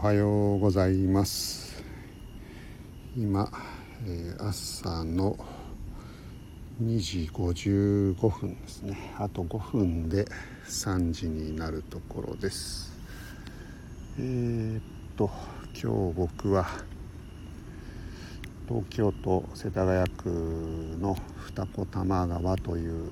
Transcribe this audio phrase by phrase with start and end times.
[0.00, 1.82] はようございます。
[3.16, 3.50] 今、
[4.06, 5.36] えー、朝の
[6.80, 8.96] 2時55分ですね。
[9.18, 10.24] あと5分で
[10.68, 12.96] 3時になるところです。
[14.20, 14.82] えー、っ
[15.16, 15.32] と
[15.74, 16.64] 今日僕は
[18.68, 20.28] 東京都世田谷区
[21.00, 23.10] の二子玉川という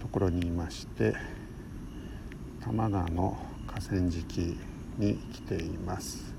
[0.00, 1.14] ところにいまして
[2.60, 4.58] 多摩川の河川敷
[4.98, 6.34] に来ています。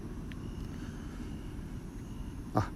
[2.53, 2.69] あ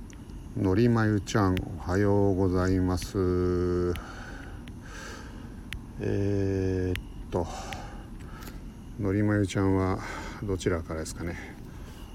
[0.58, 3.94] のりまゆちゃんおはようございます。
[6.00, 7.48] えー、っと
[9.00, 10.00] のりまゆちゃんは
[10.44, 11.38] どちらからですかね。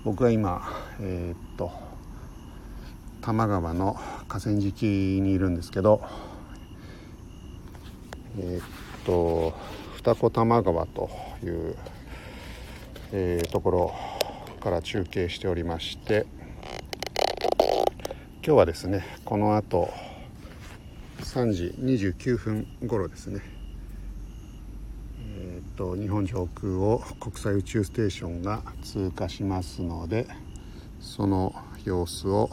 [0.04, 0.62] 僕は今
[1.00, 1.70] えー、っと
[3.20, 3.96] 多摩川の
[4.28, 6.02] 河川敷にいるんですけど
[8.38, 8.62] えー、っ
[9.04, 9.52] と
[9.96, 11.10] 二子玉川と
[11.44, 11.76] いう、
[13.12, 13.94] えー、ところ
[14.60, 16.26] から中継しておりまして
[18.44, 19.90] 今日はですねこのあと
[21.20, 23.40] 3時29分頃ですね。
[25.20, 30.26] えー、と日本上空を国際宇宙ステーションが通過しますので
[31.00, 32.50] その様子を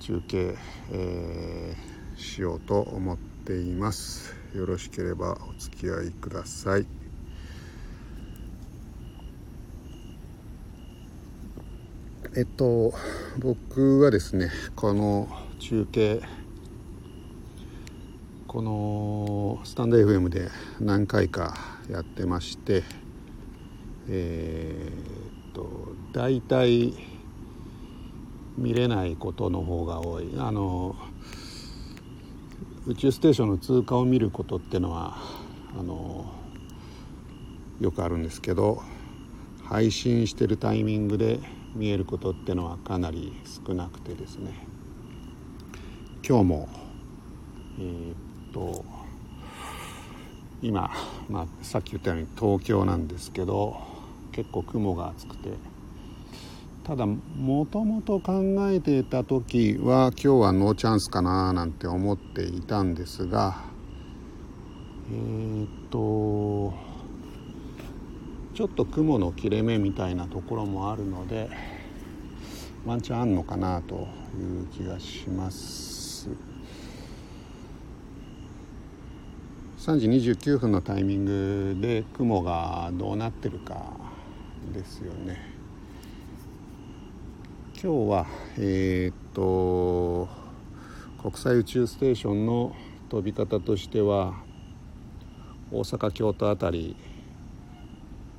[0.00, 0.56] 中継、
[0.92, 4.34] えー、しようと思っています。
[4.54, 6.99] よろしければお付き合いください。
[12.36, 12.94] えっと
[13.40, 15.28] 僕はですねこの
[15.58, 16.22] 中継
[18.46, 21.56] このスタンド FM で何回か
[21.90, 22.84] やってまして
[24.08, 26.94] えー、っと大体
[28.56, 30.32] 見れないことの方が多い。
[30.38, 30.94] あの
[32.86, 35.16] 宇宙ステーションの通過を見ることってのは
[35.76, 36.32] あの
[37.80, 38.82] よくあるんですけど
[39.64, 41.40] 配信してるタイミングで
[41.74, 43.32] 見えることってのはかなり
[43.66, 44.66] 少なくてですね。
[46.26, 46.68] 今日も
[47.78, 48.84] えー、っと
[50.62, 50.90] 今、
[51.30, 53.78] まあ、さっき言ったように東京なんですけど
[54.32, 55.50] 結構雲が厚くて
[56.84, 63.62] ただもともと考えていた時は今日はノーチャンスかななんて思っていたんですが
[65.10, 66.89] えー、っと
[68.52, 71.48] ちょっと雲の切れ目みたいなところもあるので
[72.84, 76.28] ワンチャンあんのかなという気がします。
[79.78, 83.94] 3時29分のタイミングで雲がどうなってるか
[84.74, 85.38] ですよね。
[87.82, 88.26] 今日は
[88.58, 90.28] えー、っと
[91.22, 92.74] 国際宇宙ステーションの
[93.08, 94.34] 飛び方としては
[95.70, 96.96] 大阪京都辺り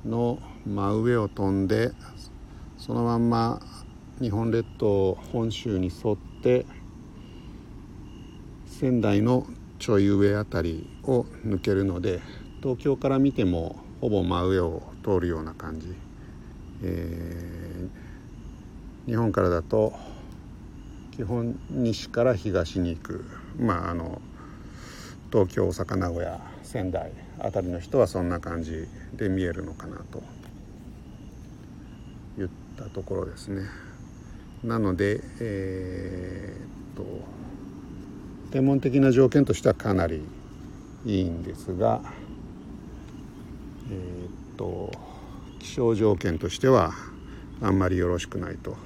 [0.04, 1.92] の真上を飛んで
[2.78, 3.60] そのまんま
[4.20, 6.66] 日本列島本州に沿って
[8.66, 9.46] 仙台の
[9.78, 12.20] ちょい上辺りを抜けるので
[12.62, 15.94] 東京から見てもほぼ真上を通るような感じ、
[16.82, 18.12] えー
[19.06, 19.94] 日本からだと
[21.10, 23.24] 基本西から東に行く。
[23.58, 24.22] まああの
[25.32, 27.12] 東京大阪名古屋仙台。
[27.38, 30.22] 辺りの人はそんな感じで見えるのかなと
[32.36, 33.62] 言ったところですね。
[34.64, 37.04] なのでえー、っと
[38.52, 40.22] 天文的な条件としてはかなり
[41.04, 42.00] いいんですが
[43.90, 44.92] えー、っと
[45.58, 46.92] 気象条件としては
[47.60, 48.76] あんまりよろしくないと。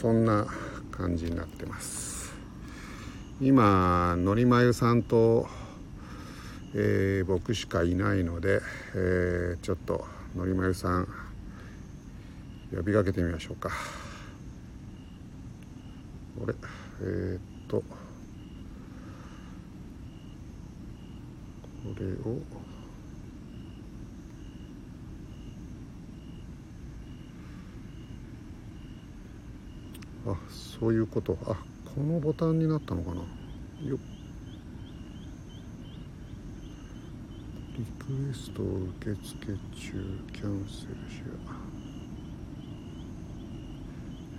[0.00, 0.46] そんな
[0.90, 2.32] 感じになってます
[3.38, 5.46] 今のりまゆさんと、
[6.72, 8.60] えー、僕しかいないので、
[8.94, 11.08] えー、ちょっとのりまゆさん
[12.74, 13.70] 呼びかけてみましょうか。
[16.38, 16.54] これ？
[17.02, 17.78] えー、っと。
[17.80, 17.84] こ
[21.98, 22.38] れを。
[30.32, 31.36] あそういうこと。
[31.46, 31.56] あ
[31.92, 33.22] このボタンになったのかな。
[33.88, 33.98] よっ。
[38.10, 39.92] リクエスト受付中
[40.32, 41.26] キャンセルしや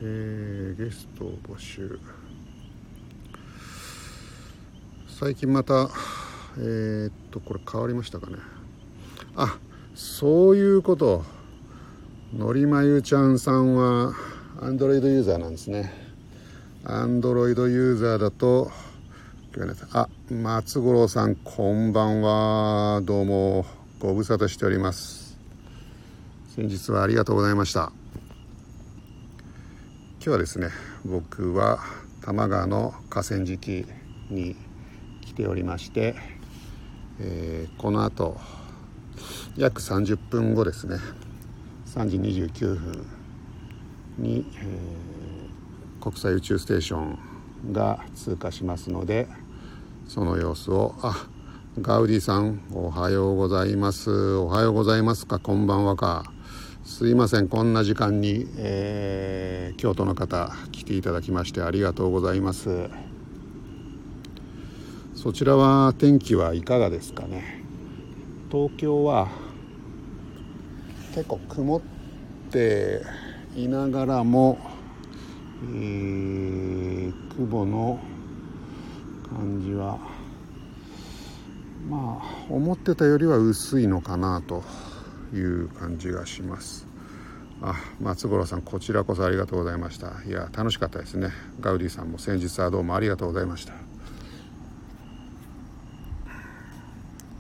[0.02, 1.98] えー、ゲスト募集。
[5.08, 5.90] 最近また
[6.58, 8.40] えー、っとこれ変わりましたかね。
[9.38, 9.58] あ
[9.96, 11.24] そういうこと。
[12.34, 14.14] のりまゆちゃんさんは
[14.60, 15.94] アンドロイドユーザーなんですね。
[16.84, 18.70] アンドロイドユーザーだと
[19.94, 23.02] あ松五郎さんこんばんは。
[23.04, 23.66] どうも
[24.00, 25.38] ご無沙汰しております。
[26.56, 27.92] 先日はありがとうございました。
[30.20, 30.70] 今日はですね
[31.04, 31.80] 僕は
[32.22, 33.86] 多摩川の河川敷
[34.30, 34.56] に
[35.20, 36.16] 来ておりまして、
[37.20, 38.38] えー、この後
[39.58, 40.96] 約30分後ですね。
[41.88, 43.06] 3時29分
[44.18, 47.20] に、えー、国際宇宙ステーション
[47.74, 49.28] が通過しますので
[50.14, 50.94] その様子を。
[51.04, 51.26] あ
[51.80, 54.36] ガウディさんおはようございます。
[54.36, 55.40] おはようございますか？
[55.40, 56.26] こんばんはか。
[56.84, 57.48] すいません。
[57.48, 62.90] こんな時間に、えー、京都の方来ていただきましてありがとうございます。
[65.16, 67.64] そちらは天気はいかがですかね？
[68.52, 69.30] 東京は
[71.16, 71.82] 結構曇っ
[72.52, 73.02] て
[73.56, 74.60] いながらも、
[75.64, 78.02] えー、雲の
[79.36, 79.98] 感じは。
[81.90, 84.64] まあ思ってたよりは薄いのかなと
[85.34, 86.86] いう感じがします。
[87.64, 90.14] あ松五郎さんこちらこそありがとうございました。
[90.28, 91.30] いや楽しかったですね。
[91.60, 93.74] ガウディさんも先日はどうもありがとうございました。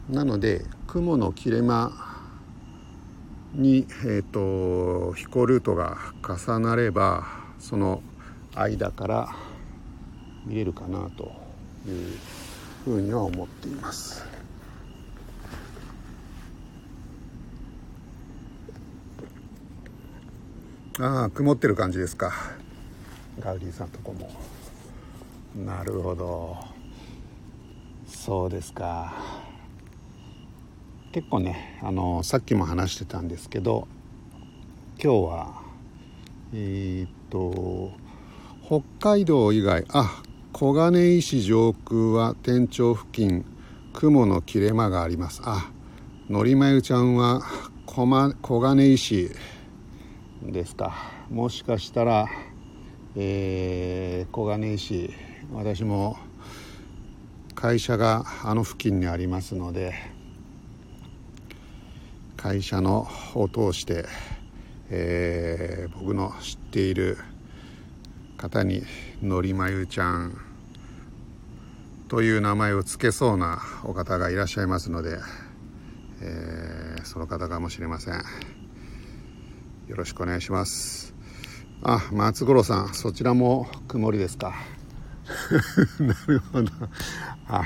[0.10, 1.92] なので雲の切れ間
[3.54, 5.98] に、えーと、飛行ルートが
[6.28, 7.28] 重なれば
[7.60, 8.02] その
[8.56, 9.36] 間から
[10.46, 11.41] 見えるかなと。
[11.88, 12.18] いう
[12.86, 14.26] ふうには思っています。
[21.00, 22.32] ああ曇ってる感じですか。
[23.40, 24.32] ガウディさんとこも。
[25.56, 26.58] なるほど。
[28.06, 29.14] そうですか。
[31.12, 33.88] 結構ねあのさっきも話してたんですけど
[35.02, 35.62] 今日は
[36.54, 37.92] えー、っと
[38.66, 43.46] 北海道以外あ小金井市上空は天頂付近
[43.94, 45.42] 雲の切れ間があります。
[45.44, 45.72] あ
[46.30, 47.42] のりまゆちゃんは
[47.86, 48.06] 小
[48.62, 49.32] 金井市
[50.44, 50.94] ですか。
[51.30, 52.28] もしかしたら、
[53.16, 55.10] えー、小金井市
[55.54, 56.18] 私も
[57.56, 59.94] 会社があの付近にありますので
[62.36, 64.06] 会社のを通して、
[64.90, 67.18] えー、僕の知っている
[68.42, 68.82] 方に
[69.22, 70.36] のりまゆちゃん。
[72.08, 75.20] という名前を付けそうなお方がいらっしゃいますので、
[76.22, 78.16] えー、その方かもしれません。
[78.16, 78.22] よ
[79.96, 81.14] ろしくお願いします。
[81.84, 84.56] あ松五郎さんそちらも曇りですか？
[86.02, 86.72] なるほど。
[87.48, 87.64] あ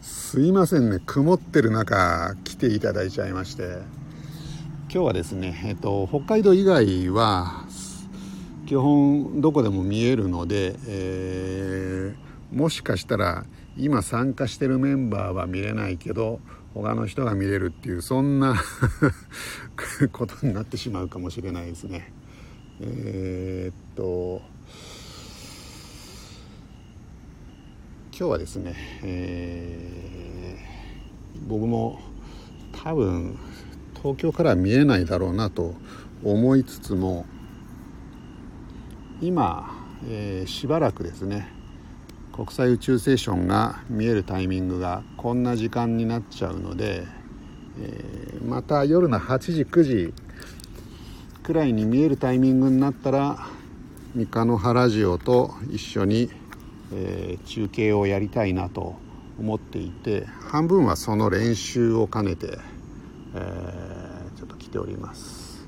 [0.00, 1.00] すいませんね。
[1.06, 3.78] 曇ってる中来ていただいちゃいまして。
[4.88, 7.65] 今日はですね、えっと、北海道以外は
[8.66, 13.46] 基本どこでも見えるので、えー、もしかしたら
[13.76, 16.40] 今参加してるメンバーは見れないけど
[16.74, 18.56] 他の人が見れるっていうそんな
[20.12, 22.12] ことになってしまうかもしれないですね。
[22.80, 24.42] えー、っと
[28.18, 28.74] 今日はですね、
[29.04, 32.00] えー、僕も
[32.72, 33.38] 多分
[33.94, 35.74] 東京からは見えないだろうなと
[36.24, 37.26] 思いつつも
[39.22, 39.74] 今、
[40.06, 41.48] えー、しばらくですね
[42.32, 47.06] 国際宇宙ステーションが見えるタイミングがこんな時間になっちゃうので、
[47.80, 50.14] えー、また夜の8時9時
[51.42, 53.46] くらいに見えるタイミングになったら
[54.14, 56.28] 三日の原ジオと一緒に、
[56.92, 58.96] えー、中継をやりたいなと
[59.38, 62.58] 思っていて半分はその練習を兼ねて、
[63.34, 65.66] えー、ちょっと来ております。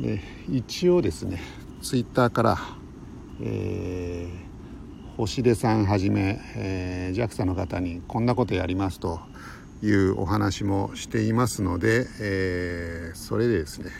[0.00, 1.40] で一応ですね
[1.82, 2.58] ツイッターから、
[3.40, 4.48] えー
[5.18, 9.18] 星出さんはじめ、えー、JAXA の方にこんなことやりますと
[9.82, 13.90] いうお話もしていますので、えー、それでですね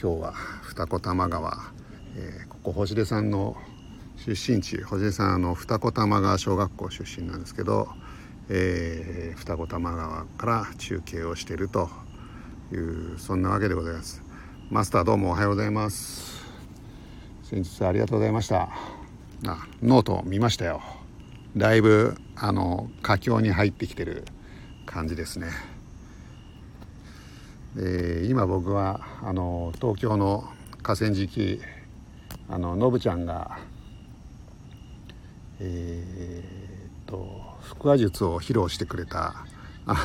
[0.00, 1.58] 今日は二子玉川、
[2.16, 3.58] えー、ここ星出さんの
[4.16, 7.88] 出身地星出さんあの二子玉川小学校出身なんですけど、
[8.48, 11.90] えー、二子玉川から中継をしていると
[12.72, 14.25] いうそんなわけでございます。
[14.68, 16.44] マスターどうもおはようございます。
[17.44, 18.68] 先日ありがとうございました。
[19.46, 20.82] あノート見ましたよ。
[21.56, 24.24] だいぶあの佳境に入ってきてる
[24.84, 25.50] 感じですね。
[27.76, 30.50] で今僕はあの東京の
[30.82, 31.60] 河川敷
[32.48, 33.60] あののぶちゃんが
[35.60, 37.40] えー、っと
[37.78, 39.46] 腹話術を披露してくれた
[39.86, 39.96] あ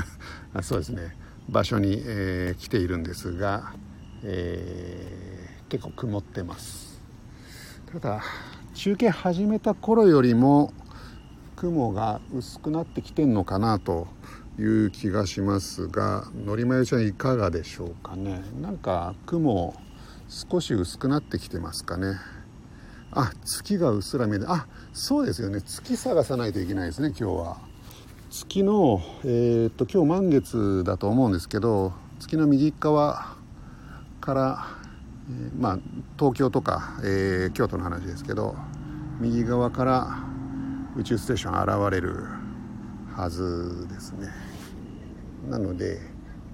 [0.62, 1.14] そうですね。
[1.50, 3.74] 場所に、えー、来ているんですが、
[4.22, 5.28] えー
[5.68, 6.98] 結構曇ってます。
[7.92, 8.22] ただ
[8.74, 10.72] 中継始めた頃よりも
[11.56, 14.08] 雲が薄くなってきてんのかなと
[14.58, 18.42] いう気がしますがのりまゆちゃんいかがでしょうかね。
[18.62, 19.74] なんか雲
[20.28, 22.16] 少し薄くなってきてますかね。
[23.10, 25.60] あ月がうっすら見えてあそうですよね。
[25.60, 27.58] 月探さないといけないですね今日は。
[28.30, 33.37] 月のえー、っと今日満月だと思うんですけど月の右側
[34.20, 34.66] から、
[35.28, 35.78] えー、まあ
[36.18, 38.56] 東京とか、えー、京都の話ですけど
[39.20, 40.18] 右側から
[40.96, 42.26] 宇宙ステーション現れる
[43.14, 44.28] はずですね
[45.48, 46.00] なので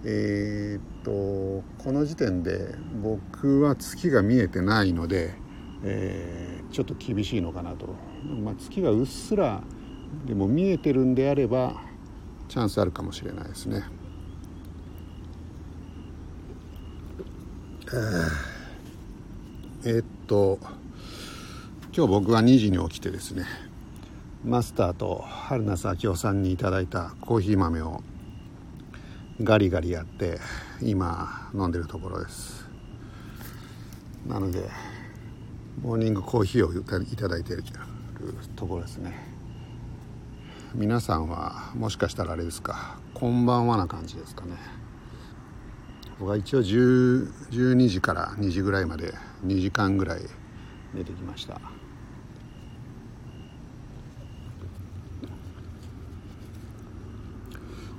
[0.07, 5.35] えー、っとこの時点で僕は月が見えてないので、
[5.83, 7.89] えー、ちょっと厳しいのかなと、
[8.43, 9.63] まあ、月がうっすら
[10.27, 11.83] でも見えてるんであれば
[12.49, 13.83] チャンスあるかもしれないですね。
[19.85, 20.59] え、っと
[21.97, 23.47] 今日僕は2時に起きてですね
[24.45, 28.03] マスターと春菜咲夫さんにいただいたコーヒー豆を
[29.43, 30.41] ガリガリやって
[30.83, 32.69] 今飲んでるところです。
[34.27, 34.69] なので
[35.83, 37.65] モーニングコーヒーをいただいている
[38.57, 39.15] ところですね。
[40.75, 44.84] 皆さんはもしかしたらあれですかこんばんはな感じですかね。
[46.19, 50.21] 僕は一応12時から2時ぐらいまで2時間ぐらい
[50.95, 51.61] 寝てきました。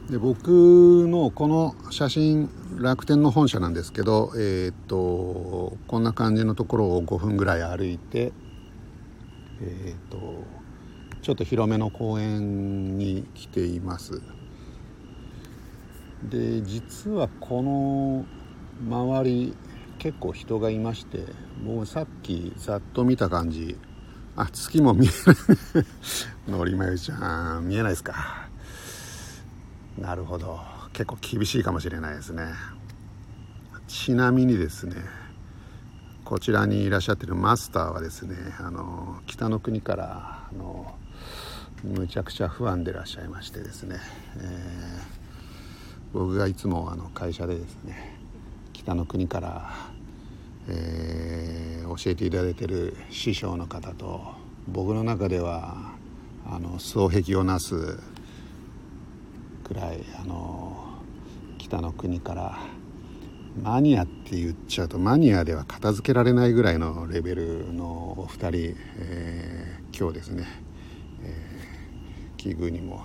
[0.10, 8.32] で僕のこの写真楽天の本社なんですけど、えー、っとこんな感じのところを5分ぐらい歩いて、
[9.62, 10.44] えー、っと
[11.24, 14.22] ちょっと広めの公園に来ています。
[16.24, 18.26] で実はこの
[18.82, 19.56] 周り
[20.00, 21.26] 結構人がいまして
[21.64, 23.78] もうさっきざっと見た感じ。
[24.38, 25.86] あ月も見えない
[26.52, 28.50] のりまゆちゃん見えないですか。
[29.98, 30.60] なるほど。
[30.92, 32.54] 結構厳しいかもしれないですね。
[33.88, 34.96] ちなみにですね
[36.24, 40.96] こちらにいらっしゃってるマスターはですねあの北の国からあの
[41.84, 43.98] むちゃくちゃ不安でいらっしゃいましてですね、
[44.38, 45.25] えー、
[46.16, 48.16] 僕がいつもあの会社でですね
[48.72, 49.70] 北の国から、
[50.70, 54.22] えー、教えていただいてる師匠の方と
[54.66, 55.92] 僕の中では
[56.50, 58.00] あの双璧をなす
[59.66, 60.78] くらいあの
[61.58, 62.60] 北の国から
[63.62, 70.46] マニアって言っちゃうとマニアでは片付けられないぐらいのレベルのお二人、えー、今日ですね、
[71.24, 73.04] えー、奇遇にも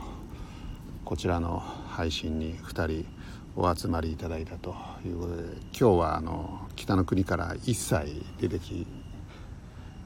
[1.05, 1.61] こちらの
[2.00, 3.07] 配信に2人
[3.54, 5.42] お集まりいただいたということで
[5.78, 8.87] 今日はあの北の国から一切出てき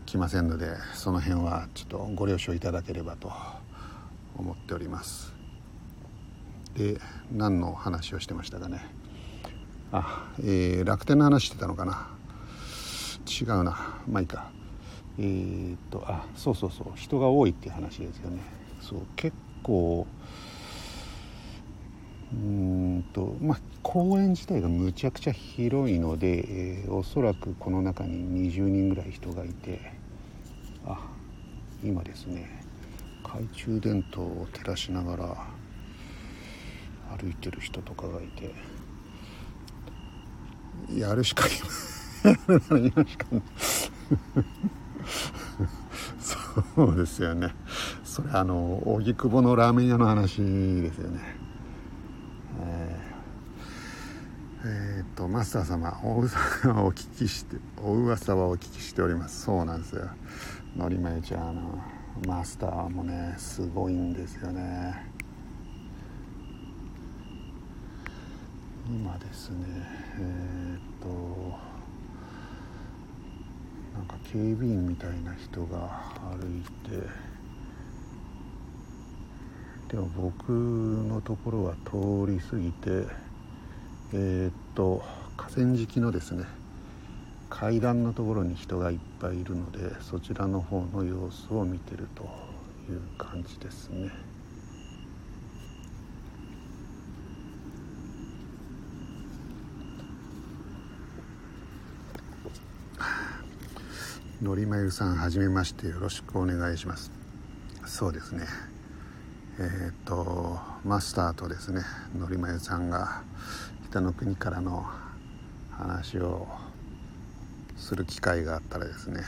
[0.04, 3.30] きませんのでその辺はちょっとご了承いただければと
[4.36, 5.32] 思っております。
[6.76, 6.98] で
[7.30, 8.84] 何の話をしてましたかね。
[9.92, 12.08] あ、えー、楽天の話してたのかな。
[13.40, 14.00] 違うな。
[14.10, 14.50] まあいいか。
[15.16, 16.92] えー、っとあそうそうそう。
[16.96, 18.40] 人が多いっていう話ですよね。
[18.80, 20.08] そう結構
[22.34, 29.92] うんとまあ公園自体がむちゃくちゃ広いので、えー、おそらくこの中に20人ぐらい人がいて
[30.84, 30.98] あ
[31.82, 32.60] 今ですね
[33.22, 35.46] 懐中電灯を照らしながら
[37.18, 38.52] 歩いてる人とかがいて
[40.98, 41.44] やるしか
[42.24, 43.42] やるなら今しかない。
[46.74, 47.54] そうですよね。
[48.04, 51.18] それあの荻窪のラーメン屋の話ですよね
[52.62, 52.96] え
[54.66, 56.38] えー、とマスター様お噂
[56.71, 59.42] はお聞きしてお噂はお聞きしております。
[59.42, 60.09] そうなんですよ。
[60.75, 61.83] のりまゆちゃんの
[62.26, 65.04] マスターもねすごいんですよね。
[68.88, 69.66] 今ですね
[70.18, 71.09] えー、っと
[73.99, 76.02] なんか警備員みたいな人が
[76.40, 77.06] 歩いて
[79.88, 83.06] でも僕のところは通り過ぎて
[84.16, 85.02] えー、っと
[85.37, 86.44] 河川敷のですね
[87.50, 92.23] 階段のところに人がいっぱいいるのでそちらの方の様子を見てると
[92.88, 94.11] いう感じですね。
[104.42, 107.11] のりまゆさんはじめましてよろしくお願いします。
[107.87, 108.47] そうですね。
[109.59, 111.83] えっ、とマスターとですね。
[112.18, 113.23] のりまゆさんが
[113.94, 114.84] 北の国からの
[115.70, 116.48] 話を
[117.76, 119.22] する機会があったらですね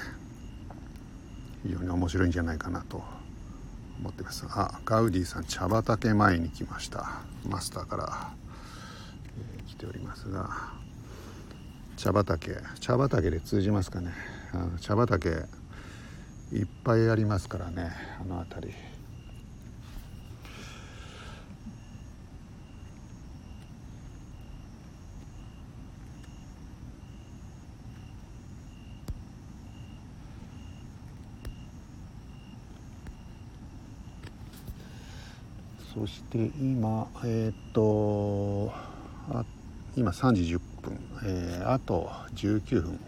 [1.62, 3.00] 非常に面白いんじゃないかなと
[4.00, 4.44] 思ってます。
[4.50, 7.20] あガウディさん茶畑前に来ました。
[7.48, 8.32] マスターから、
[9.38, 10.50] えー、来ておりますが
[11.96, 14.10] 茶畑茶畑で通じますかね。
[14.52, 15.28] あの茶畑
[16.52, 18.95] いっぱいありますからねあの辺り。
[35.98, 38.70] そして今えっ、と
[39.30, 39.46] あ
[39.96, 43.00] 今3時10分、えー、あと19分。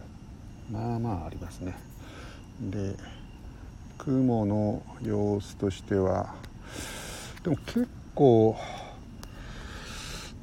[0.72, 1.76] まあまあありますね。
[2.62, 2.96] で
[3.98, 6.34] 雲の様子としては
[7.42, 8.56] でも結構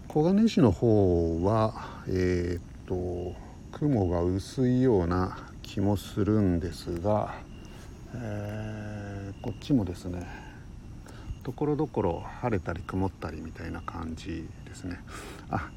[0.07, 1.73] 小金井市の方は
[2.07, 3.33] えっ、と
[3.71, 7.33] 雲が薄いような気もするんですが、
[8.13, 10.44] えー、こっちもですね
[11.45, 14.99] ところどころ晴れたり曇ったりみたいな感じですね。
[15.51, 15.69] あ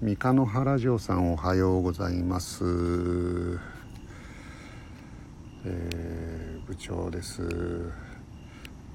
[0.00, 2.64] 三日野原城さんおはようございます。
[5.66, 7.92] えー、部長です。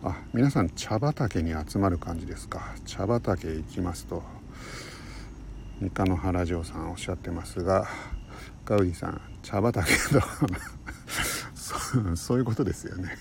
[0.03, 2.74] あ皆さん茶畑に集まる感じですか？
[2.86, 4.24] 茶畑行きますと。
[5.79, 7.88] 三日野原城さんおっしゃってますが
[8.65, 9.96] ガウディさん茶畑と。
[12.17, 13.15] そういうことですよね。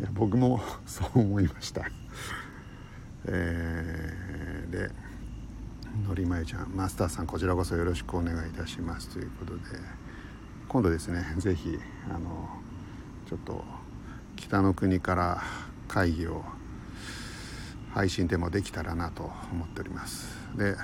[0.00, 1.86] いや僕も そう思いました。
[3.26, 4.90] えー、で
[6.08, 9.60] のりまゆちゃんマスターさんこちらこそよろしくお願いいたしますということで
[10.68, 11.78] 今度ですね是非
[12.08, 12.48] あの
[13.28, 13.62] ちょっと
[14.36, 15.42] 北の国から
[15.86, 16.42] 会議を
[17.92, 20.34] 配信でもできたらなと思っております。
[20.56, 20.76] で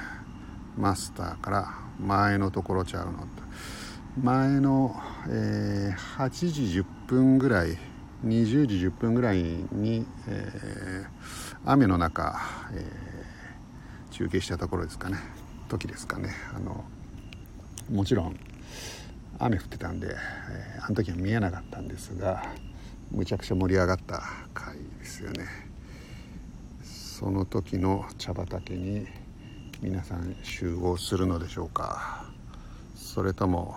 [0.77, 3.27] マスターから前のところちゃうの。
[4.23, 7.77] 前の、えー、8時10分ぐらい
[8.25, 12.41] 20時10分ぐらいに、えー、雨の中、
[12.73, 15.19] えー、中継したところですかね。
[15.69, 16.31] 時ですかね。
[16.55, 16.85] あの
[17.91, 18.37] もちろん
[19.39, 22.43] 雨降ってたんで、えー、あの時は見えなかったんですが
[23.11, 24.23] むちゃくちゃ盛り上がった
[24.55, 25.47] 回ですよね。
[26.83, 29.07] その時の茶畑に
[29.81, 32.27] 皆さん集合するのでしょうか。
[32.95, 33.77] それとも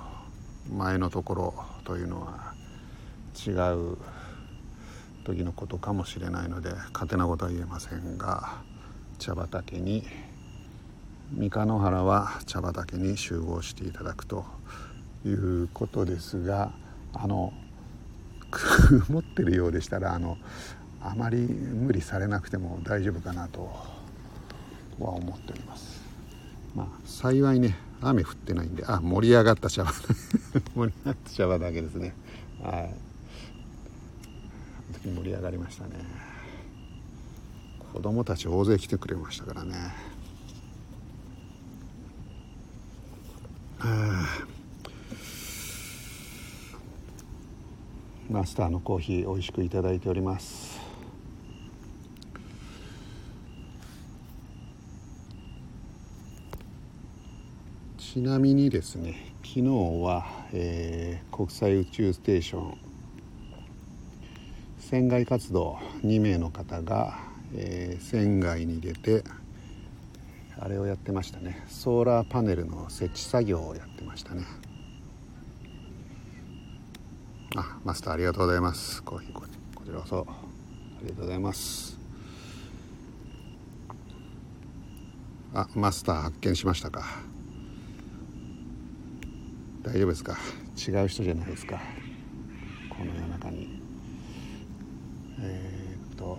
[0.72, 2.54] 前のところというのは
[3.46, 3.98] 違う
[5.34, 8.62] 時のことかもしれないので勝手なことは言えませんが
[9.20, 10.04] 茶畑に
[11.32, 14.46] 三日野原は茶畑に集合していただくと
[15.26, 16.72] いうことですが
[17.14, 17.54] あの
[19.06, 20.38] 曇ってるようでしたらあの
[21.02, 23.62] あまり無理されなくても大丈夫かなと
[25.00, 26.02] は思っております。
[26.76, 30.14] まあ、幸いね雨降ってないんであ盛り上がった茶畑
[30.76, 32.14] 盛り上がった茶畑ですね。
[32.62, 33.09] はい
[35.04, 35.92] 時盛り上がりましたね。
[37.94, 39.76] 子供たち大勢来てくれましたからね。
[48.30, 50.80] マスターのコーヒー美味しくいただいております。
[57.98, 59.62] ちなみにですね昨日
[60.04, 62.89] は、えー、国際宇宙ステーション
[64.90, 67.20] 船外活動2名の方が、
[67.54, 69.24] えー、船外に出て
[70.60, 71.64] あれをやってましたね。
[71.68, 74.46] ソーラーパネルの設置作業をやってましたね。
[77.56, 79.04] あマスターありがとうございます。
[79.04, 79.44] コーヒーこ
[79.86, 80.26] ちらこそ。
[80.28, 80.34] あ
[81.04, 82.00] りがとうございます。
[85.54, 87.04] あマスター発見しましたか。
[89.84, 90.36] 大丈夫ですか。
[90.76, 91.80] 違う人じゃないですか。
[92.90, 93.79] この世の中に。
[95.42, 96.38] えー、っと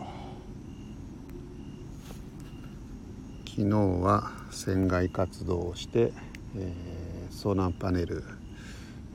[3.47, 6.13] 昨日は船外活動をして、
[6.57, 8.25] えー、ソーラーパネル、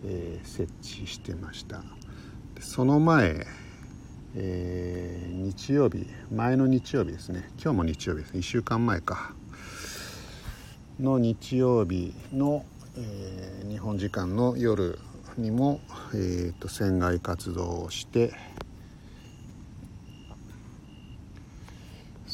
[0.03, 1.83] えー、設置してました。
[2.59, 3.45] その前、
[4.35, 7.49] えー、日曜日前の日曜日ですね。
[7.61, 8.39] 今日も日曜日ですね。
[8.39, 9.33] 1週間前か。
[10.99, 12.65] の日曜日の、
[12.97, 14.99] えー、日本時間の夜
[15.37, 15.81] にも、
[16.13, 18.33] えーと、と船外活動をして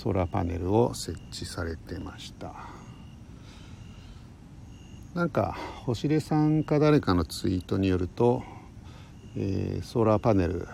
[0.02, 2.56] ソーラーパネルを設置されてました。
[5.14, 8.42] なんか星出さんか誰かのツイートによると、
[9.38, 10.68] えー、ソーラーパネル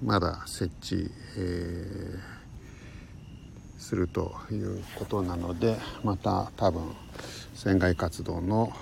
[0.00, 6.94] まだ設置、えー、するということなのでまた多分
[7.56, 8.72] 船外活動の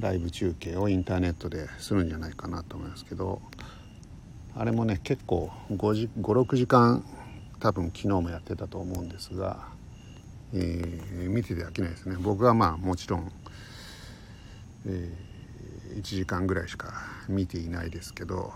[0.00, 3.42] ライブ中継をインターネットでするんじゃないかなと思いますけど
[4.56, 7.04] あれもね結構56時間
[7.64, 9.68] 多分昨日もやってたと思うんですが、
[10.52, 12.16] えー、見てて飽きないですね。
[12.20, 13.32] 僕はまあもちろん、
[14.86, 16.92] えー、1時間ぐらいしか
[17.26, 18.52] 見ていないですけど、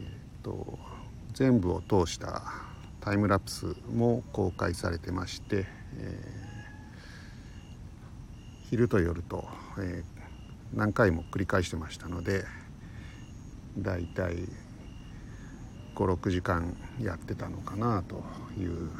[0.00, 0.80] えーと、
[1.32, 2.42] 全部を通した
[3.00, 5.64] タイムラプスも公開されてまして、
[5.98, 9.46] えー、昼と夜と、
[9.78, 12.44] えー、何回も繰り返してましたので
[13.78, 14.48] だいたい
[15.96, 18.22] 56時間やってたのかなと
[18.60, 18.90] いう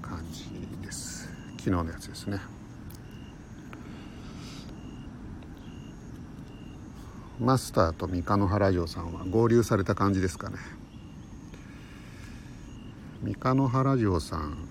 [0.00, 0.48] 感じ
[0.82, 1.28] です。
[1.58, 2.40] 昨日のやつですね。
[7.38, 10.56] マスターと三日野原城さんは合流された感じですかね。
[13.22, 14.68] 三日野原城さん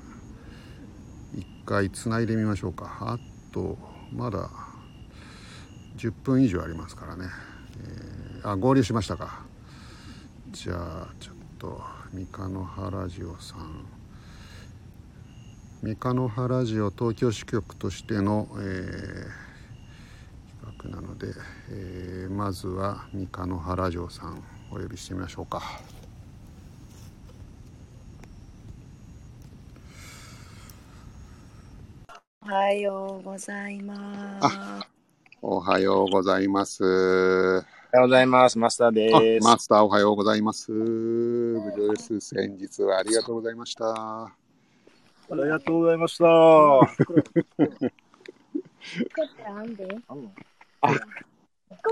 [1.35, 2.97] 一回つないでみましょうか。
[3.01, 3.19] あ
[3.51, 3.77] と
[4.11, 4.49] まだ
[5.97, 7.25] 10分以上ありますからね、
[8.41, 9.43] えー、あ合流しましたか。
[10.51, 11.32] じゃあちょ
[11.63, 13.86] と三日野原城さん
[15.82, 21.28] 三日野原城東京支局としての、えー、企画なので、
[21.71, 25.62] えー、まずは三日野原城さんお呼びしてみましょうか。
[32.41, 34.58] おはようございます。
[35.41, 37.72] おはようございます。
[37.95, 38.58] おはようございます。
[38.58, 39.45] マスターです。
[39.45, 40.71] マスターおはようございます。
[40.71, 43.86] ブルース先日はありがとうございました。
[43.93, 44.32] あ
[45.29, 46.25] りがとうございました。
[46.25, 46.29] あ、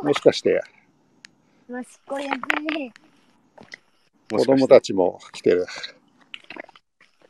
[0.02, 0.64] もしかして。
[4.32, 5.68] 子供たちも来てる。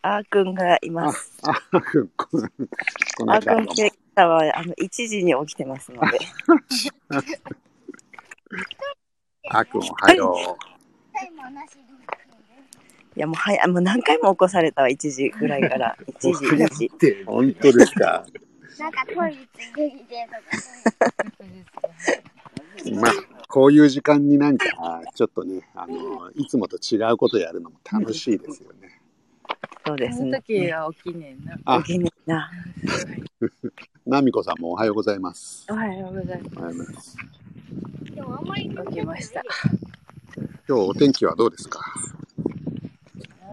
[0.02, 1.42] あーくんがいます。
[1.44, 2.30] あーくん、あー
[3.42, 3.74] くん、今
[4.16, 6.20] 朝はあの1時に起きてますので。
[9.50, 10.72] あくん、おはよう。
[13.14, 15.98] いや、もう早もう何回も起こされたわ、1時ぐらいから。
[16.08, 17.24] 1時、2時。
[17.26, 18.26] 本当ですか。
[18.80, 20.32] なんかトイレついてきてと
[22.94, 23.02] か。
[23.02, 23.12] まあ、
[23.48, 29.02] こういう時間になんか、ちょっとね、あの、いつもと違うことやるのも楽しいですよね。
[29.86, 30.26] そうですね。
[30.26, 31.84] その時は起きねえな。
[31.84, 32.52] 起きねえな。
[34.06, 35.66] なみこさんもおはようございます。
[35.70, 36.58] おはようございます。
[36.58, 37.18] おはようございます。
[38.14, 39.42] でもあんまり起きました。
[40.68, 41.82] 今日お天気はどうですか？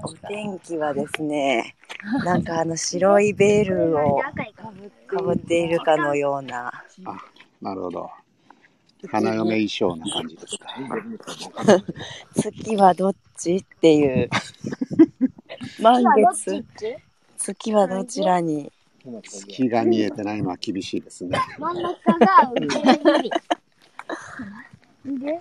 [0.02, 1.74] お天気はですね、
[2.24, 4.20] なんかあの白いベールを
[5.06, 6.68] かぶっているかのような。
[7.04, 7.18] あ、
[7.60, 8.10] なるほど。
[9.08, 10.68] 花嫁衣装な感じですか？
[12.34, 14.30] 月はどっちっていう。
[15.82, 16.64] 満月。
[17.36, 18.72] 月はどちらに？
[19.22, 21.38] 月が見えてないのは厳しいですね。
[21.58, 22.52] 真ん中が
[25.04, 25.40] で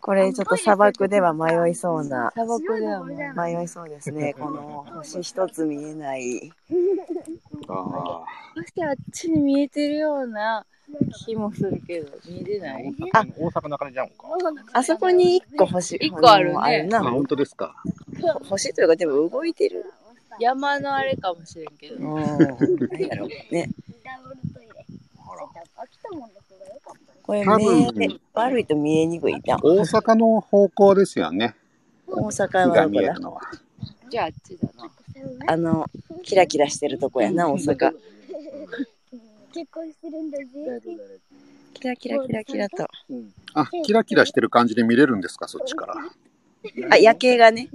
[0.00, 2.30] これちょっと砂漠では迷いそうな。
[2.32, 4.32] 砂漠では迷いそうですね。
[4.38, 6.52] この星一つ見えない。
[7.68, 8.24] ああ。
[8.54, 10.64] そしてあっちに見えてるような
[11.26, 14.14] 気もするけど、見えてないあ、大阪の中じゃんか。
[14.72, 15.96] あそこに一個星。
[15.96, 16.56] 一個あるね。
[16.58, 17.02] あるな。
[17.02, 17.74] 本当ですか。
[18.48, 19.84] 星というかでも動いてる。
[20.38, 21.96] 山のあれかもしれんけど。
[21.96, 22.24] うん。
[22.88, 23.68] 何やろうね。
[27.28, 29.58] これ目悪いと見えにくいな。
[29.62, 31.54] 大阪の方向ですよね。
[32.06, 33.42] 大阪は見えるのは。
[34.08, 34.90] じゃああっちだな。
[35.52, 35.84] あの、
[36.22, 37.92] キラキラしてるとこやな、大阪。
[39.52, 40.44] 結婚してるんだぜ。
[41.74, 42.88] キラキラキラキラと。
[43.52, 45.94] あ、キラキラしてる感じで見れるんですか、そっちから。
[46.92, 47.68] あ、夜景がね。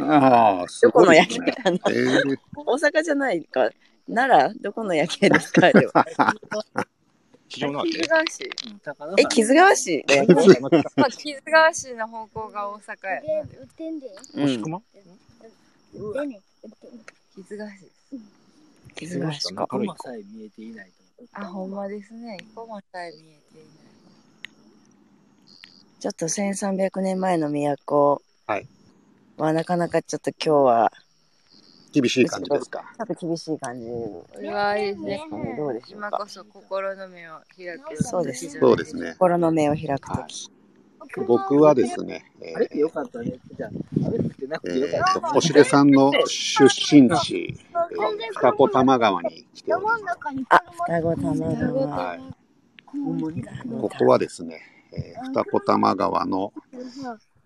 [0.00, 3.68] ああ、すごい、ね、どこの夜景かな、えー、大阪じゃないか。
[4.08, 4.62] 奈良？
[4.62, 6.06] どこの夜景ですかあれは。
[7.54, 8.42] 木津川市。
[9.14, 10.04] え、木津川市
[10.96, 13.20] まあ、木津川市の方向が大阪や。
[13.42, 14.06] 売ってんで。
[14.34, 14.46] うん。
[17.36, 17.92] 木津川市。
[18.96, 19.68] 木津川市か。
[19.70, 20.90] さえ見えていない
[21.32, 22.38] あ、ほんまですね。
[22.92, 23.84] さえ見えていない。
[26.00, 28.66] ちょっと1300年前の都はい。
[29.36, 30.92] はなかなかちょっと今日は
[31.94, 32.84] 厳しい感じですか？
[32.96, 33.86] ちょっと厳しい感じ。
[33.86, 35.20] これはあれですね。
[35.56, 38.02] どうでしょう今こそ心の目を開く。
[38.02, 38.50] そうです。
[38.58, 39.12] そうですね。
[39.12, 40.50] 心の目を開くとき。
[41.26, 43.38] 僕はですね、えー、よかったね。
[43.56, 43.70] じゃあ、
[44.64, 50.04] えー、と、星出さんの出身地、えー、二子玉川に来ております。
[50.48, 51.86] あ、二子玉川。
[51.86, 52.20] はい。
[53.80, 54.60] ここはですね、
[54.92, 56.52] えー、二子玉川の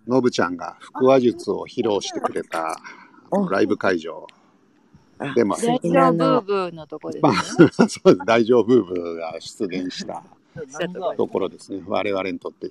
[0.07, 2.79] のぶちゃんが腹話術を披露してくれた
[3.51, 4.27] ライブ会場
[5.35, 7.69] でも、大丈夫ブーのとこですね。
[7.73, 8.01] そうです。
[8.27, 10.23] 大丈夫ブーが出現した
[11.17, 11.83] ところですね。
[11.87, 12.69] 我々にとって。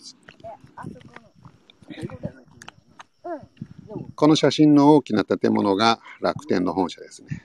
[4.15, 7.43] この写真の大きな建物が楽天の本社ですね。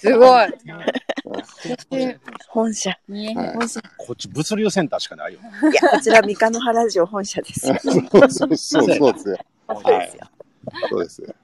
[0.00, 0.48] すごい。
[2.48, 2.98] 本社。
[3.98, 5.40] こっち物流センターしかないよ。
[5.40, 7.76] いや、こちら三日野原城本社ですよ。
[7.80, 9.38] そうそうそうそうですよ。
[9.66, 10.26] 本社ですよ。
[10.88, 11.34] そうですよ。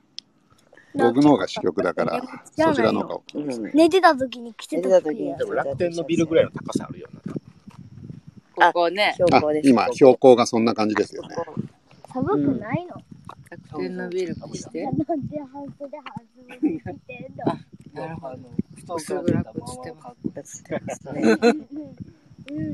[0.95, 2.23] 僕の方が支局だから、
[2.57, 3.15] そちらの方が。
[3.17, 3.71] 大きいですね。
[3.75, 7.33] 寝てた時に着てた時にでも楽天のビルぐらいの高さあるよな。
[8.55, 9.17] ここね。
[9.65, 11.35] 今、標高がそんな感じですよね。
[12.13, 12.97] 寒くないの、
[13.51, 14.41] 楽天のビルて。
[17.95, 18.37] なるほど。
[18.99, 19.53] 暗く
[19.83, 20.65] てます。
[21.13, 21.23] ね。
[22.51, 22.73] うん。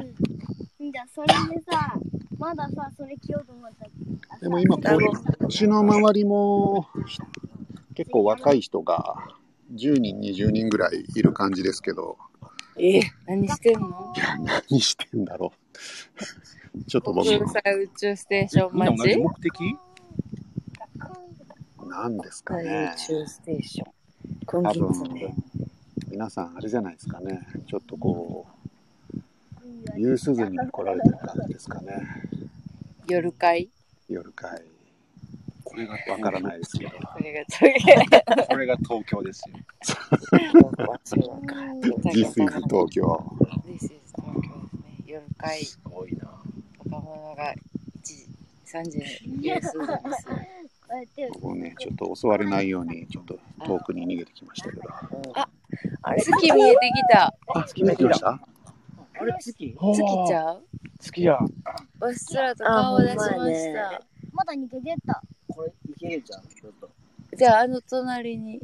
[0.90, 1.94] じゃあそれでさ、
[2.38, 4.38] まださ、それ着ようと思った。
[4.38, 4.82] でも今、こ
[5.44, 6.86] っちの周りも、
[7.98, 9.16] 結構若い人が
[9.74, 12.16] 10人、20人ぐらいいる感じですけど、
[12.78, 14.12] え、何してんの？
[14.70, 15.52] 何してんだろ
[16.76, 16.84] う。
[16.86, 19.76] ちょっと僕国も、際宇宙ステーションみんな同じ町目的？
[21.88, 22.94] 何ですか宇ね。
[22.96, 23.92] 宙ステーション。
[24.46, 25.34] 今多月分ね。、
[26.08, 27.48] 皆さんあれじゃないですかね。
[27.66, 28.46] ちょっとこ
[29.12, 29.18] う、
[29.96, 31.94] 夕涼みに来られてる感じですかね。
[33.08, 33.68] 夜会？
[34.08, 34.62] 夜会。
[35.68, 36.90] これがわからないですけど。
[36.98, 37.44] これが
[38.46, 39.56] これが東京ですよ。
[42.04, 42.32] This is
[42.68, 43.22] 東京。
[43.66, 44.82] This is 東京ですね。
[45.06, 46.30] 夜会、すごいな。
[46.78, 47.58] 若者が1
[48.02, 48.26] 時、
[48.66, 49.86] 3時にする。
[49.86, 49.96] こ
[51.34, 54.82] ここね、ちょっと襲われないように、ちょっと遠くに逃げてきましたけど。
[56.02, 56.22] あれ？
[56.22, 57.34] 月見えてきた。
[57.54, 58.30] あ、月見えてきました？
[58.30, 58.40] あ
[59.24, 59.34] れ？
[59.38, 59.76] 月？
[59.78, 60.62] 月ちゃう？
[60.98, 61.38] 月や。
[62.00, 64.02] うっすらと顔出しました。
[64.32, 65.22] まだ似て出た。
[65.58, 66.42] これいけるじゃん。
[66.42, 66.88] ちょっと。
[67.36, 68.60] じゃあ、あの隣に。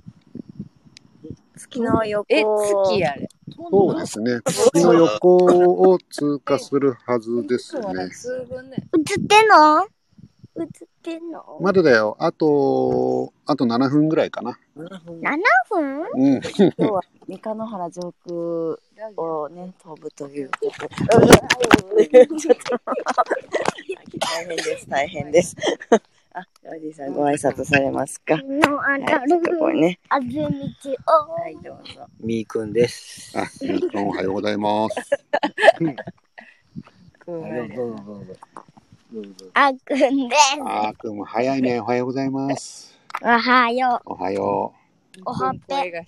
[1.56, 2.26] 月の横。
[2.28, 3.28] え、月やれ。
[3.56, 4.40] そうですね。
[4.44, 5.36] 月の横
[5.90, 8.10] を通過するはずですね。
[8.10, 8.76] 数分ね。
[8.96, 9.82] 映ってんの？
[10.56, 10.68] 映っ
[11.02, 12.16] てんの、まだだよ。
[12.20, 14.56] あと、あと7分ぐらいかな。
[14.76, 16.34] ?7 分うん。
[16.34, 18.36] 今日は三日野原上空
[19.16, 20.70] をね、飛ぶというこ
[21.10, 22.26] とで。
[22.38, 22.80] ちょっと
[24.20, 25.56] 大変です、大変です。
[26.36, 28.36] あ、おじいさんご挨拶されますか？
[28.42, 30.00] のあはい、たちょっとこれるね。
[30.08, 30.34] あずみ
[30.82, 31.30] ちを。
[31.32, 32.08] はい、どうぞ。
[32.18, 33.38] みーくんです。
[33.38, 34.96] あ、みーくんおはようございます。
[37.24, 38.34] どうぞどうぞどうぞ。
[39.12, 39.46] どうぞ。
[39.54, 40.58] あくんです。
[40.60, 41.78] あーくんも早いね。
[41.78, 42.98] おはようございます。
[43.22, 44.74] おはよおはよ
[45.24, 45.92] おはっぺ。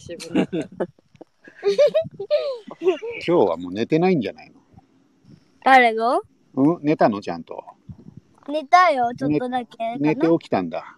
[2.81, 4.57] 今日はもう寝てないんじゃないの？
[4.57, 4.61] う。
[5.62, 6.19] 誰が
[6.55, 6.83] うん？
[6.83, 7.21] 寝たの？
[7.21, 7.65] ちゃんと。
[8.49, 9.97] 寝たよ、ちょっとだけ。
[9.99, 10.97] 寝て起きたんだ。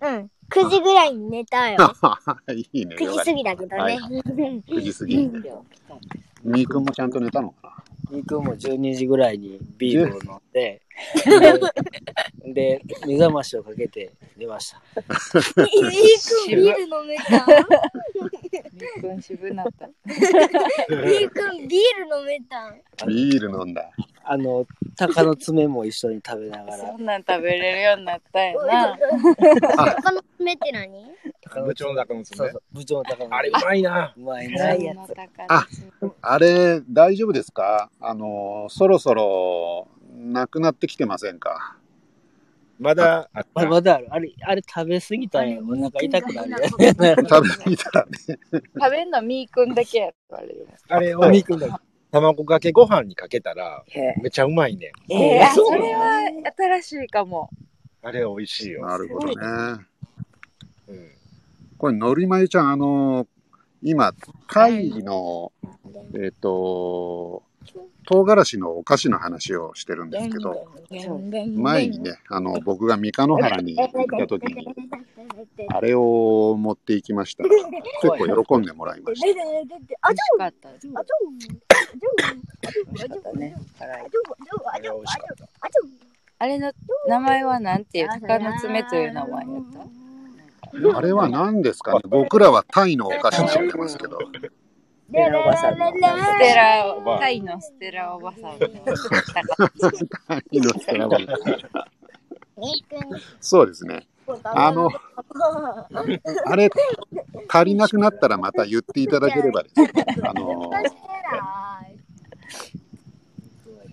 [0.00, 0.30] うん。
[0.50, 1.76] 9時ぐらいに寝たよ。
[2.54, 2.96] いいね。
[2.96, 3.82] 9時過ぎだけどね。
[3.82, 5.16] はい9時過ぎ。
[6.42, 10.80] みーくんもちゃんと寝たのかみーくんも12時ぐらいにビールを飲んで、
[12.54, 14.80] で、で目覚ましをかけて寝ました。
[15.62, 17.46] いいくんビール飲めた？
[18.72, 19.86] みっくん渋なった。
[19.86, 22.70] いいくんビール飲めた？
[22.70, 23.90] なビール飲んだ。
[24.30, 28.94] あの、鷹の爪も一緒に食べながらそ、んなん食べれるようになったよな。
[29.96, 31.06] 他の爪って何？
[31.44, 32.58] 鷹部長の中の爪そうそ。
[32.58, 34.12] う、部長の鷹のあれうまいな。
[34.16, 34.82] うまい辛ね。
[34.82, 35.14] いやつ
[35.48, 35.66] あ
[36.20, 37.90] あれ、大丈夫ですか？
[38.00, 41.76] あの、そろそろ、なくなってきてませんか？
[42.78, 44.06] まだ、あままだある。
[44.10, 46.58] あれ、あれ食べ過ぎたらお腹痛くなるよ。
[46.68, 47.16] 食べ過
[47.70, 48.10] ぎたらね。
[48.52, 50.66] 食べんのみーくんだけやろ、あれでも。
[50.88, 54.92] あれをみーくんだ卵かけご飯にかけたら、へめちゃうまいね。
[55.10, 57.50] えあそれは新しいかも。
[58.02, 58.86] あれ美味しいよ。
[58.86, 59.34] なるほどね。
[60.88, 61.10] うん。
[61.76, 63.26] これ、のりまゆちゃん、あの、
[63.82, 64.12] 今、
[64.48, 65.52] タイの、
[66.14, 67.42] えっ、と、
[68.10, 70.66] 唐辛子のお菓子の話をしてるんですけど、
[71.56, 74.66] 前にね、あの、僕が三日野原に行った時に、
[75.68, 79.26] あれを持っていきましたら、結構喜んでもらいました。
[80.00, 80.14] あ。
[80.14, 80.18] ち
[83.04, 83.54] ったね。
[83.78, 84.06] 辛い。
[86.38, 86.72] あれの
[87.08, 89.64] 名前はなんていう鷹の爪という名前やっ
[90.92, 94.67] たあれは何ですかね僕らはタイのお菓子に知ってますけど、ス
[95.12, 95.90] テラおばさんの。
[95.90, 98.42] ステラお、タイのステラおばさん。
[98.42, 101.26] のタイのステラバン
[103.40, 104.06] そうですね。
[104.44, 104.90] あの、
[106.44, 106.70] あれ、
[107.48, 109.90] 足りなくなったらまた言っていただければですね、
[110.22, 110.70] あの、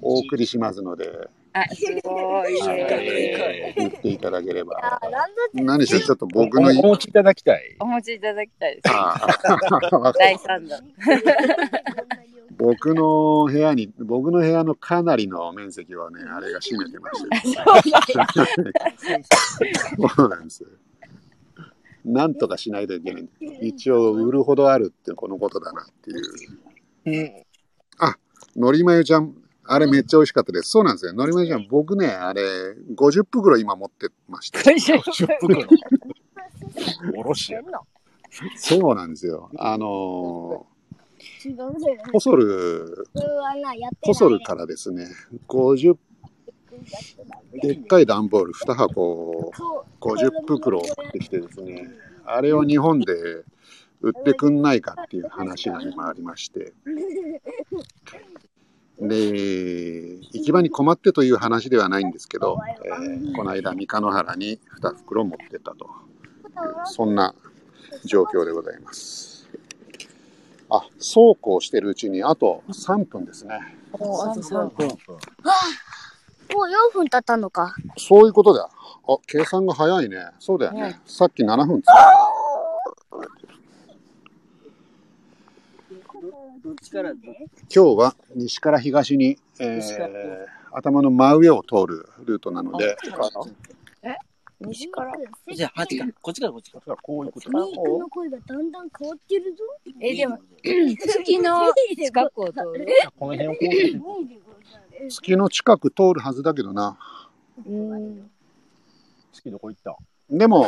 [0.01, 2.59] お送りしますので、あ、 すごい。
[2.67, 4.99] え言っていただければ。
[5.01, 7.77] あ、ランド何しろちょっとー僕のおお持ちいただきたい。
[7.79, 8.91] お持ちいただきたいです。
[8.93, 10.83] ああ 第3弾。
[12.57, 17.29] 僕の部屋に、僕の部屋のかなりの面積はね、あれが占めてまして、
[20.15, 20.65] そうなんです。
[22.05, 23.27] なんとかしないといけない。
[23.61, 25.85] 一応、売るほどあるってこのことだなっ
[27.03, 27.45] ていう。
[27.99, 28.15] あ、
[28.55, 29.35] のりまゆちゃん、
[29.67, 30.69] あれめっちゃ美味しかったです。
[30.69, 31.13] そうなんですよ。
[31.13, 32.41] のりまゆちゃん、僕ね、あれ、
[32.95, 34.59] 50袋今持ってました。
[34.71, 35.01] 10
[35.39, 35.67] 袋。
[37.17, 37.61] おろしや。
[38.55, 39.49] そうなんですよ。
[39.57, 40.67] あの。
[41.47, 43.07] ー、ホソル。
[44.01, 45.07] ホソルからですね、
[45.47, 45.97] 50、
[47.61, 49.51] でっかい段ボール2箱、
[49.99, 51.89] 50袋送ってきてですね、
[52.25, 53.13] あれを日本で
[54.01, 56.73] 売ってくんないかっていう話が今ありまして、
[58.99, 65.91] で、行き場に困ってという話ではないんですけど、えーこの間、三日野原に2袋持ってったという、
[66.85, 67.35] そんな
[68.05, 69.47] 状況でございます。
[70.69, 73.59] あ、そうこうしてるうちにあと3分ですね。
[73.99, 74.87] もうあと3分。
[74.87, 74.97] もう
[76.91, 77.75] 4分経ったのか。
[77.97, 78.69] そういうことだ。
[79.07, 80.17] あ、計算が早いね。
[80.39, 80.99] そうだよね。
[81.05, 81.85] さっき7分つ
[86.63, 92.95] どっちからど今日は西から東に、え西からー、頭の真上を通るルートなので、
[94.61, 95.11] 西から？
[95.53, 96.05] じゃあ、あっちか。
[96.21, 96.79] こっちからこっちか。
[97.01, 99.63] こういうことミークの声がだんだん変わってるぞ。
[99.99, 102.87] え、でも、月の近くを通る。
[103.19, 103.55] この辺を。
[105.09, 106.97] 月の近く通るはずだけどな。
[107.65, 108.31] うん。
[109.33, 109.97] 月どこ行った？
[110.29, 110.67] でも、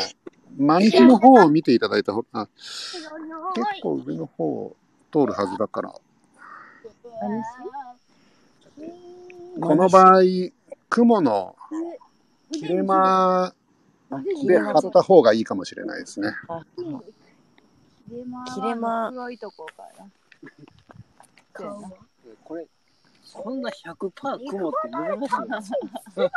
[0.57, 2.47] 真西の方を見ていただいたほあ
[3.55, 4.75] 結構上の方を
[5.11, 5.93] 通るはずだから、
[9.59, 10.21] この場合、
[10.89, 11.55] 雲の
[12.51, 13.53] 切れ間
[14.45, 16.33] で貼った方がいいかもしれないですね。
[16.77, 19.11] 切れ間
[22.43, 22.67] これ、
[23.23, 24.11] そんな100%
[24.49, 25.71] 雲って難しい
[26.15, 26.29] な。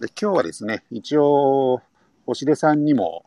[0.00, 1.80] で今日はですね、一応、
[2.26, 3.24] 星出さんにも、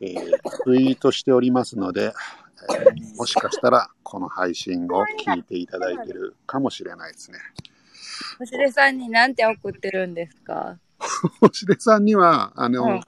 [0.00, 2.12] えーツイートしておりますので、
[2.62, 7.38] え ーもしかしたらこの配信を聞いていただいてるかもしれないですね。
[8.38, 10.78] 星出さんに何て送ってるんですか？
[11.40, 13.00] 星出さんには、あの、うん。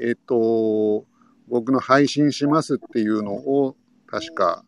[0.00, 1.04] えっ、と、
[1.48, 4.64] 僕の配信しますっていうのを、確か、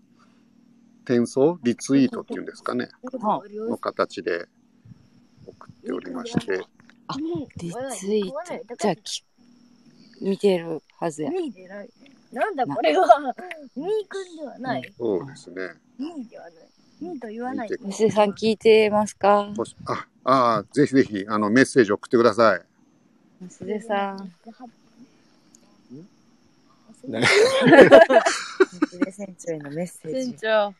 [1.04, 4.46] 転送リツイートっていうんですかね、はの形で
[5.46, 6.62] 送っておりまして、
[7.56, 8.30] リツイー
[8.68, 8.76] ト？
[8.76, 9.24] じゃあ、き
[10.20, 11.30] 見てるはずや。
[12.32, 13.06] なんだこれは。
[13.76, 14.92] ミーくんではない。
[14.96, 15.74] そうですね。
[15.98, 16.54] ミーではない。
[17.00, 17.68] ミーと言わない。
[17.70, 19.52] 見て星出さん聞いてますか？
[19.56, 22.62] 星ああー、ぜひぜひ、あの、メッセージ送ってください。
[23.46, 24.32] 星出さん。
[27.06, 30.34] 何星出船長へのメッセー船ジ。
[30.34, 30.74] 長。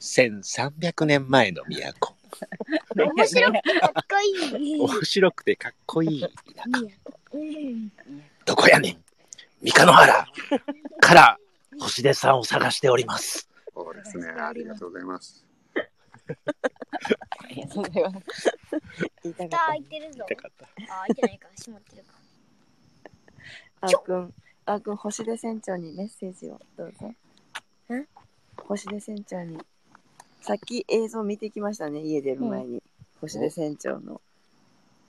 [0.00, 2.16] 1300年前の都。
[2.96, 4.80] 面白くてかっこいい。
[4.80, 6.26] 面白くてかっこいい
[8.44, 8.96] どこやねん
[9.64, 10.26] 三日野原
[11.00, 11.38] から
[11.80, 13.48] 星出さんを探しております。
[13.72, 14.26] そうですね。
[14.28, 15.46] ありがとうございます。
[15.78, 18.52] ありがとうございます。
[19.22, 20.26] 蓋開いてるぞ。
[20.28, 20.36] 開
[21.08, 21.48] いてないか。
[21.56, 22.12] 閉まってるか。
[23.80, 23.86] た。
[23.86, 24.34] あーくん、
[24.66, 27.06] あーくん、星出船長にメッセージをどうぞ。
[27.06, 27.16] ん
[28.68, 29.58] 星出船長に。
[30.42, 32.82] さっき映像見てきましたね、家出る前に。
[33.22, 34.20] 星出船長の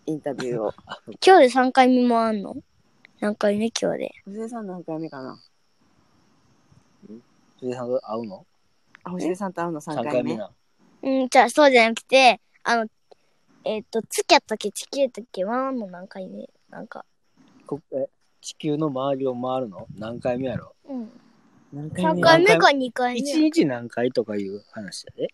[0.05, 0.73] インタビューを。
[1.25, 2.55] 今日で3回目もあんの？
[3.25, 4.11] 何回目今日で。
[4.25, 5.39] 星出さん何回目かな
[7.57, 8.45] それでさんと会うの？
[9.03, 10.51] あ、星出さんと会うの3 ?3 回目回目な。
[11.01, 12.85] うん、じゃあそうじゃなくて、あの、
[13.63, 15.43] えっ、と、月やったっけ地球やったっけ？
[15.43, 16.47] 回んの何回目？
[16.69, 17.03] なんか。
[17.65, 18.07] こえ？
[18.41, 19.87] 地球の周りを回るの？
[19.97, 20.75] 何回目やろ？
[20.87, 21.09] うん。
[21.73, 22.21] 何3目？
[22.21, 25.33] 回目か2回目？?1 日何回とかいう話やで。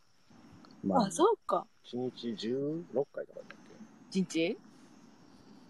[0.82, 1.68] まあ、そうか。
[1.84, 3.58] 1日16回とかだっ
[4.12, 4.58] 一日？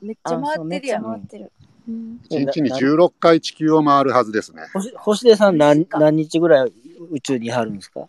[0.04, 1.04] めっちゃ回ってるやん。
[1.04, 1.52] ゃ回ってる。
[1.88, 2.20] うん。
[2.30, 4.63] 1日に16回地球を回るはずですね。
[4.74, 6.74] 星星出さん何何日ぐらい
[7.12, 8.06] 宇宙にいはるんですか？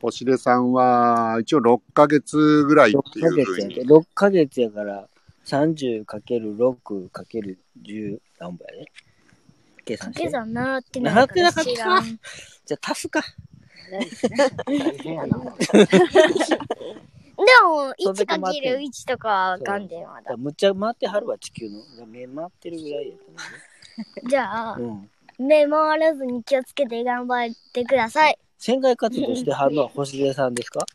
[0.00, 3.44] 星出さんは、一応6ヶ月ぐらい ?6 っていヶうふうに
[3.74, 3.94] 月やで。
[3.94, 5.08] 6ヶ月やから
[5.46, 8.86] 30×6×10 何ぼやで。
[9.84, 10.24] 計算して。
[10.24, 12.04] 掛け算習ってない習ってなかった知らん。
[12.66, 13.22] じゃあ足すか。
[14.66, 15.38] 大変やな。
[17.36, 20.36] でも、そんだけ回ってんの 1×1 とかはわかんでまだ。
[20.36, 22.06] むっちゃ回ってはるわ、地球の。
[22.06, 23.24] 目回ってるぐらいやと
[24.28, 24.88] じゃあ、思う。
[25.38, 25.46] うん。
[25.46, 28.38] 目回らずに気をつけて頑張ってください。
[28.58, 30.86] 船外活動してはるのは星出さんですか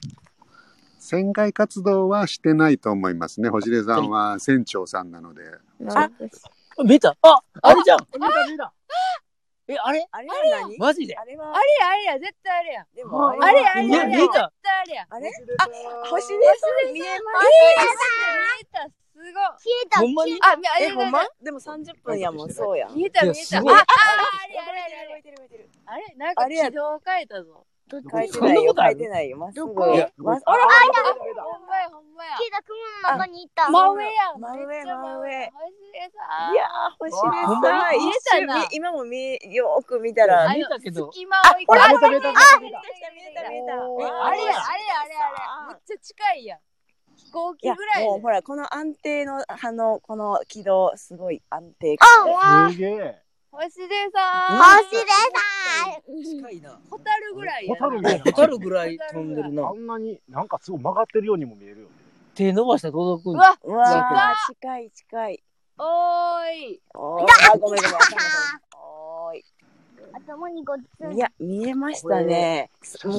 [0.99, 3.49] 船外活動はしてないと思いますね。
[3.49, 5.43] 星出さんは船長さんなので。
[5.87, 6.09] あ、
[6.83, 7.99] 見えたあ、あれじゃん
[9.69, 10.07] え、あれ？
[10.11, 10.33] あれは
[10.65, 10.77] 何？
[10.79, 11.15] マジで？
[11.15, 11.55] あれは。
[11.55, 12.85] あれや、あれや、絶対あれや。
[12.95, 13.39] でもあれ？
[13.39, 14.49] あれあれや、見え見えた。
[14.49, 15.07] 絶対あれや。
[15.09, 15.29] あれ？
[15.59, 15.69] あ、
[16.09, 17.55] 星出さん見えまあれ見
[18.61, 19.33] えた、すごい。
[19.33, 19.99] 消えた。
[19.99, 20.39] ほんまに？
[20.41, 20.57] あ。
[20.81, 21.21] え、れほんま？
[21.41, 22.89] でも30分やもん、そうや。
[22.89, 23.59] 見えた、見えた。
[23.59, 25.69] あ、あ、あれ、あれ、あれ、動いてる動いてる。
[25.85, 27.67] あれ、なんか軌道変えたぞ。
[27.89, 29.37] どっち書いてないよ、書いてないよ。
[29.37, 29.83] まっすぐ。
[29.83, 32.37] ああら、あほんまや、ほんまや。
[32.37, 33.69] 消えた雲の中にいた。
[33.71, 34.11] 真上や。
[34.37, 36.53] 真上真上星出さん。
[36.53, 37.17] いやー、星出
[37.47, 42.59] ほんまさ一たな瞬見今も見え、よーく見たら、見えたけど隙間をいかあ見えた、見えた、見えた。
[42.59, 45.21] 見えたああれや、あれや、あれや、
[45.65, 45.73] あれ。
[45.73, 46.59] めっちゃ近いやん。
[47.15, 48.05] 飛行機ぐらいで。
[48.05, 53.21] もうほら、この安定の、あの、この軌道、すごい安定あ、すげえ。
[53.51, 54.57] 星出さん。
[54.57, 55.07] 星出さ
[56.11, 56.23] ん。
[56.23, 56.79] 近いな。
[56.89, 57.79] ホタルぐらいやな。
[57.79, 59.71] ホタルみたいなホタルぐらい飛んでるなあ。
[59.71, 61.89] んなになんかすごい曲がってるようにも見えるよね。
[62.35, 63.41] 手伸ばしたら届くんうだ。
[63.41, 65.43] わ、うわ近い近い。
[65.77, 66.81] おーい。
[66.93, 67.97] おーあ、ごめんごめん。
[68.77, 69.45] おーい。
[70.13, 71.13] 頭にごっつん。
[71.13, 72.69] いや、見えましたね。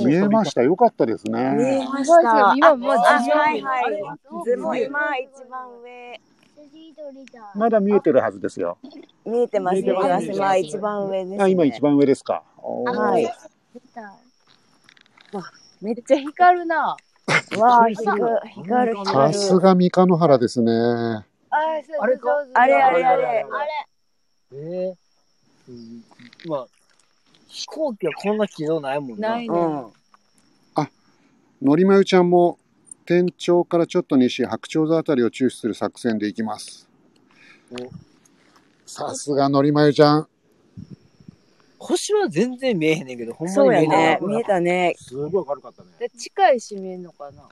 [0.05, 0.63] 見えました。
[0.63, 1.89] よかったです見えね。
[1.89, 2.55] ました。
[2.57, 4.03] 今もうはいはいあれ。
[4.45, 6.21] でも今一番上。
[7.55, 8.79] まだ見えてるはずですよ。
[9.25, 10.33] 見えてます、見えてます。
[10.39, 11.43] まあ一番上です、ね。
[11.43, 12.43] あ、今一番上ですか。
[12.63, 13.25] はい
[13.75, 14.15] 出た。
[15.81, 16.97] めっちゃ光るな。
[17.59, 19.33] わあ、光る、光る、さ。
[19.33, 20.73] すが三日野原ですね。
[20.73, 21.25] あ
[22.01, 22.29] あれか？
[22.55, 23.47] あれあれあれ。
[23.51, 23.65] あ
[24.53, 24.59] れ？
[24.59, 24.95] ええ
[25.69, 26.05] うん
[26.49, 26.67] まあ、
[27.47, 29.31] 飛行機はこんな軌道ないもんな。
[29.31, 29.55] ないね。
[29.57, 29.93] うん。
[31.63, 32.59] のりまゆちゃんも
[33.11, 36.89] 天頂からちょっと西白鳥座あたりを注視する作戦で行きます
[37.73, 37.91] お。
[38.87, 40.29] さすがのりまゆちゃん。
[41.81, 43.99] 星は全然見えへんねんけど、ほんまそうやに見え。
[43.99, 44.95] ね見えたね。
[44.97, 45.89] すごい軽かったね。
[45.99, 47.49] で近いし見えんのかな。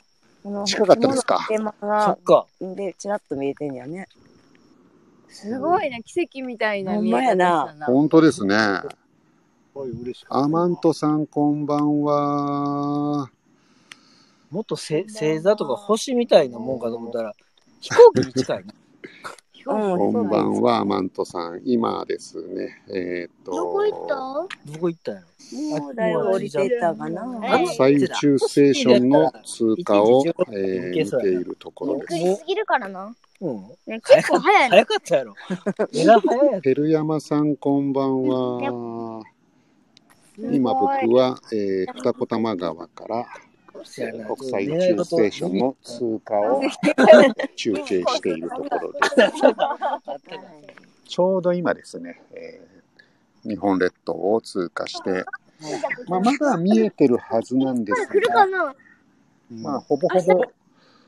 [0.64, 1.40] 近かったですか？
[1.48, 1.56] そ
[2.12, 2.46] っ、か。
[2.60, 4.06] で、ちらっと見えてんやね。
[5.28, 7.86] すごいな、奇跡みたいな見え方したな。
[7.86, 8.54] 本当ですね。
[10.28, 13.28] アマントさんこんばんは。
[14.50, 17.34] もっとせ星座とか星みたいなもんかと思ったら、
[17.80, 18.64] 飛行機に近いね。
[19.66, 21.60] うん、こんばんは、アマントさん。
[21.66, 24.14] 今ですね、えーっと、どこ行った？
[24.72, 25.80] どこ行ったんやろ？
[25.80, 27.40] もうだいぶ降りてったかな。
[27.44, 32.08] え国際宇宙ステーションの通過を、えー見ているとこゆっろです。
[32.08, 33.14] くりすぎるからな。
[33.42, 33.56] うん。
[33.86, 34.68] ね、結構早いの。
[34.70, 35.34] 早かったやろ。
[35.92, 39.22] えら早いやペ ルヤマさんこんばんは。
[40.38, 43.26] 今僕は、えー二子玉川から。
[44.36, 46.62] 国際宇宙ステーションの通過を
[47.56, 48.98] 中継しているところで
[51.06, 52.78] ちょうど今ですね、えー
[53.44, 55.24] 日本列島を通過して、
[56.08, 58.74] まあ、まだ見えてるはずなんです来るかが、な
[59.50, 60.42] まあ、ほぼほぼ、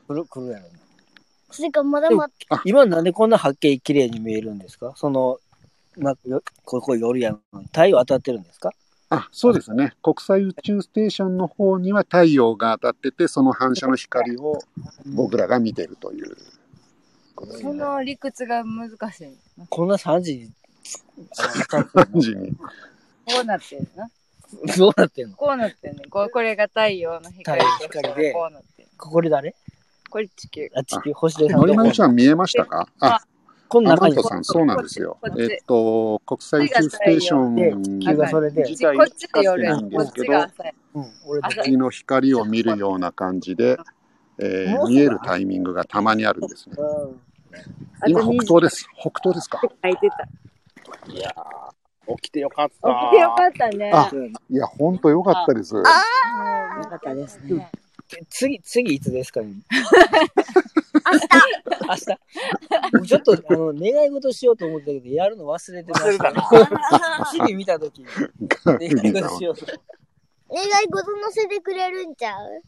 [0.07, 0.69] 来る、来るやろな。
[1.51, 2.33] それかまだまだ。
[2.63, 4.93] 今なんでこんなはっきり綺麗に見えるんですか？
[4.95, 5.39] その、
[5.97, 7.41] まあ、よここ夜やん。
[7.67, 8.71] 太陽当たってるんですか？
[9.13, 9.93] あ、そうですね。
[10.01, 14.57] 国際宇宙ステーションの方には太陽が当たってて、その反射の光を
[15.05, 16.37] 僕らが見てるという
[17.61, 19.37] その理屈が難しい。
[19.69, 20.51] こんな3時に
[21.35, 22.51] 当たって感じに。
[22.51, 24.09] こうなってるな。
[24.77, 25.35] どうなってんの？
[25.35, 26.03] こうなってんね。
[26.09, 27.61] ここれが太陽の光
[28.15, 28.89] でこうなってる。
[28.97, 29.55] これ誰？
[30.09, 30.69] これ地球。
[30.75, 32.87] あ、地球、星出さんのりまゆとちゃん見えましたか？
[32.99, 33.21] あ、
[33.71, 35.17] アこの中にさん、そうなんですよ。
[35.37, 40.33] えっと、国際宇宙ステーション地球がそれで、自体こっちで光っないんですけど、
[41.49, 43.77] 月の光を見るような感じで、
[44.37, 46.47] えー見えるタイミングがたまにあるん。
[46.47, 46.75] ですね。
[48.07, 48.87] 今、北東です。
[48.99, 50.27] 北東ですか書いてた。
[51.11, 52.89] いやー、起きてよかった。
[52.89, 53.91] 起きてよかったね。
[53.93, 54.11] あ
[54.49, 54.99] いや、ほん。
[54.99, 55.75] とよかったです。
[55.75, 57.71] よかったですね。
[58.29, 59.53] 次、次いつですかね
[61.05, 62.07] 明日。
[62.93, 66.31] 明日ちょっと、あの、願い事しようと思ったけど、やるの忘れてました。
[67.31, 68.05] 日々見たときに、
[68.65, 69.65] 願い事しようと。
[69.65, 72.61] 願い事乗せてくれるんちゃう？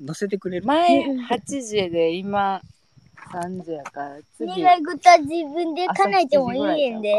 [0.00, 0.66] 乗せてくれる？
[0.66, 2.62] 前8時で今
[3.32, 7.12] 3時やから次願い事は自分で叶えてもいいんで。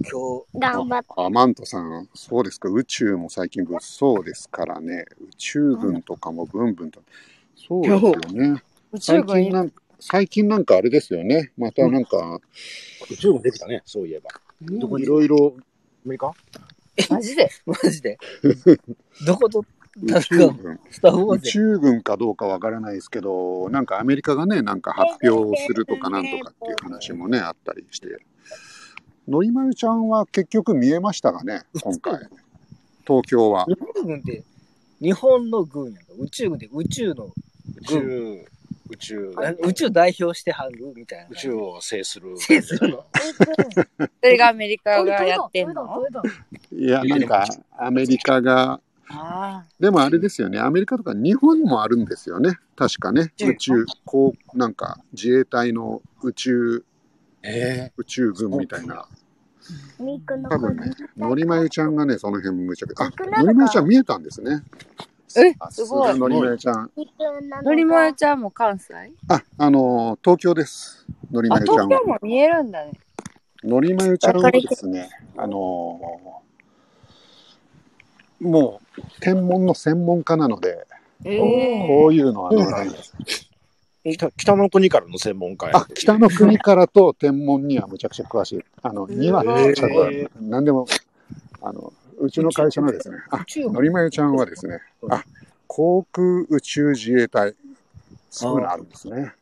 [0.00, 1.06] 今日、頑張って。
[1.16, 7.02] あマントさん、そうですか、宇宙も最近物騒ですからね、宇宙軍とかもブンブンと。
[7.56, 8.62] そうですよね。
[8.92, 11.52] 宇宙最軍近なん最近なんかあれですよね。
[11.56, 12.40] またなんか、
[13.10, 14.30] 宇宙軍できたね、そういえば。
[14.62, 15.04] どこに？
[15.04, 15.56] いろいろ、
[16.06, 16.32] アメリカ？
[17.10, 17.50] マジで？
[17.66, 18.18] マジで？
[19.26, 19.64] どこと、
[20.00, 28.06] 宇宙軍、スター・ウォー宇宙軍かどうかわからないですけど、なんかアメリカがね、なんか発表するとかなんとかっていう話もね、あったりして。
[29.26, 32.20] のりまゆちゃんは結局見えましたかね、今回。
[33.06, 33.66] 東京は。
[33.66, 34.44] 日本軍って、
[35.00, 36.02] 日本の軍やんか。
[36.18, 37.30] 宇宙軍って宇宙の宇
[37.84, 38.44] 宙、
[38.90, 41.26] 宇宙、な宇宙代表してはるみたいな。
[41.30, 42.36] 宇宙を制する。
[42.38, 43.06] 制するの
[43.98, 46.02] それがアメリカがやってんの？
[46.72, 47.46] いや、なんか、
[47.78, 48.80] アメリカが、
[49.10, 52.58] あでもあれですよね、アメリカとか日本もあるんですよね。
[52.76, 53.32] 確かね。
[53.40, 56.84] 宇宙、こう、なんか、自衛隊の宇宙、
[57.42, 59.06] え宇宙軍みたいな。
[60.48, 64.62] 多分ね、のりまゆちゃんがね、その辺むちゃくちゃ、あのりまゆちゃん見えたんですね。
[65.36, 66.90] えあすごいのりまゆちゃん。
[66.96, 68.94] ののりまゆちゃんも関西？
[69.28, 71.06] あ、あのー東京です。
[71.30, 72.06] のりあ、まゆちゃんは東京。
[72.08, 72.92] も見えるんだね。
[73.64, 75.58] のりまゆちゃんはですね、あのー
[78.40, 80.86] もう、天文の専門家なので、
[81.24, 83.12] えこういうのは乗らないです。
[84.04, 88.64] 北北の国からの専門家やあ、北の国からと天文にはむちゃくちゃ詳しい。
[88.82, 90.28] あの、にはむちゃくちゃ詳しい。
[90.40, 90.86] 何でも、
[91.60, 95.24] あの、うちの会社のですね、あ宇、宙のりまゆちゃんはですね、あ、
[95.66, 97.54] 航空宇宙自衛隊、
[98.30, 99.32] そういうのあるんですね。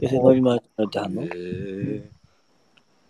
[0.00, 1.22] え、乗り回ってはんの？
[1.24, 2.10] ええ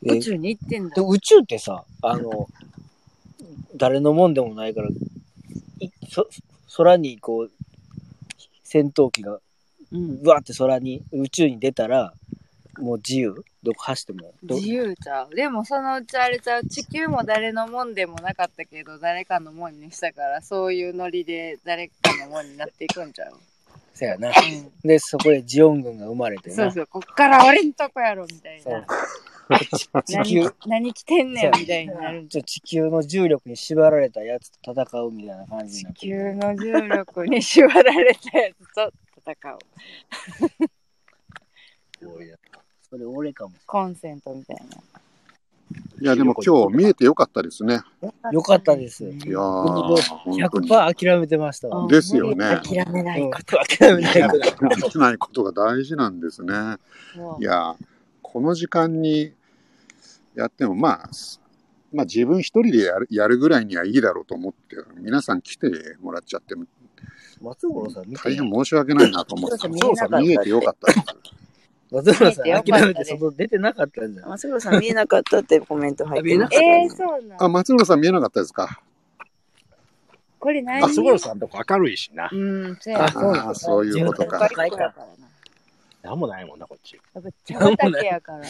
[0.02, 0.94] 宇宙に行ってんだ。
[0.94, 1.02] で。
[1.02, 2.48] 宇宙ってさ、あの、
[3.74, 6.28] 誰のもんでもないから、いそ
[6.76, 7.50] 空にこう、
[8.62, 9.40] 戦闘機が
[9.92, 12.12] うわーって空に、宇宙に出たら、
[12.78, 13.44] もう自由？
[13.66, 14.32] どこ走っても。
[14.44, 15.34] ど自由ちゃう。
[15.34, 16.64] でもそのうちあれちゃう。
[16.64, 23.34] 地球も誰のもんでもなかったけど、誰かのもんにしたから、そういうノリで誰かのもんになっていくんちゃう。
[23.92, 24.28] そやな。
[24.28, 24.70] うん。
[24.88, 26.56] で、そこでジオン軍が生まれてな。
[26.56, 26.86] そうそう。
[26.86, 28.86] こっから俺んとこやろ、みたいな。
[30.04, 38.92] 地球何、何着てんねん、みたいになるんちょ地球の重力に縛られたやつと戦うみたいな感じになって地球の重力に縛られたやつと
[39.24, 39.58] 戦う。
[42.96, 44.62] それ俺かもしコンセントみたいな。
[46.00, 47.80] いや、でも今日見えてよかったですね。
[48.00, 48.34] れない。
[48.34, 49.04] よかったです。
[49.04, 50.68] いやー、本当に。
[50.68, 51.86] 100%諦めてましたわ。
[51.88, 52.60] ですよね。
[52.64, 53.58] 諦めないうんこと。
[53.58, 54.38] 諦めないこと。
[54.38, 56.52] やってないことが大事なんですね。
[57.14, 57.76] そういや、
[58.22, 59.34] この時間に
[60.34, 61.10] やっても、まあ、
[61.92, 65.68] まあ自分一人でやるやるぐらいにはいいだろうと思って、皆さん来て
[66.00, 66.54] もらっちゃって、
[67.42, 71.45] 松五郎さん見て大変申し訳ないなと思って、松五郎さん見えなかった見えてよかったです。
[71.90, 74.28] 松五郎さん諦めて外出てなかったんじゃん。
[74.28, 76.90] 松黒さん見えなかったってコメント入ってましたえー、ね。
[76.90, 78.80] そうなんあ、松村さん見えなかったですか？
[80.38, 80.84] これ何？
[80.84, 82.28] あ、そごろさんとこ明るいしな。
[82.32, 84.48] うん、そうやあそうなんあそういうことか。
[84.48, 84.94] 高いからな。
[86.06, 86.94] なんもないもんな、こっち。
[87.14, 88.38] やっぱ 茶畑やから。
[88.38, 88.44] あ、あ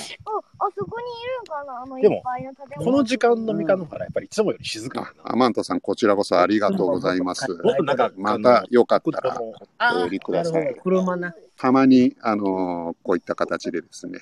[0.76, 1.80] そこにいるんかな？
[1.82, 2.84] あのいでもっぱいの建物。
[2.92, 5.32] この時間の三日の原、やっぱりいつもより静かあやな。
[5.32, 7.50] アマントさん、こちらこそありがとうございます。
[7.50, 9.54] もっとなんか、またよかったらこ
[9.94, 10.74] お寄りください。
[10.82, 11.34] 車な。
[11.56, 14.18] たまに、あのーこういった形でですね、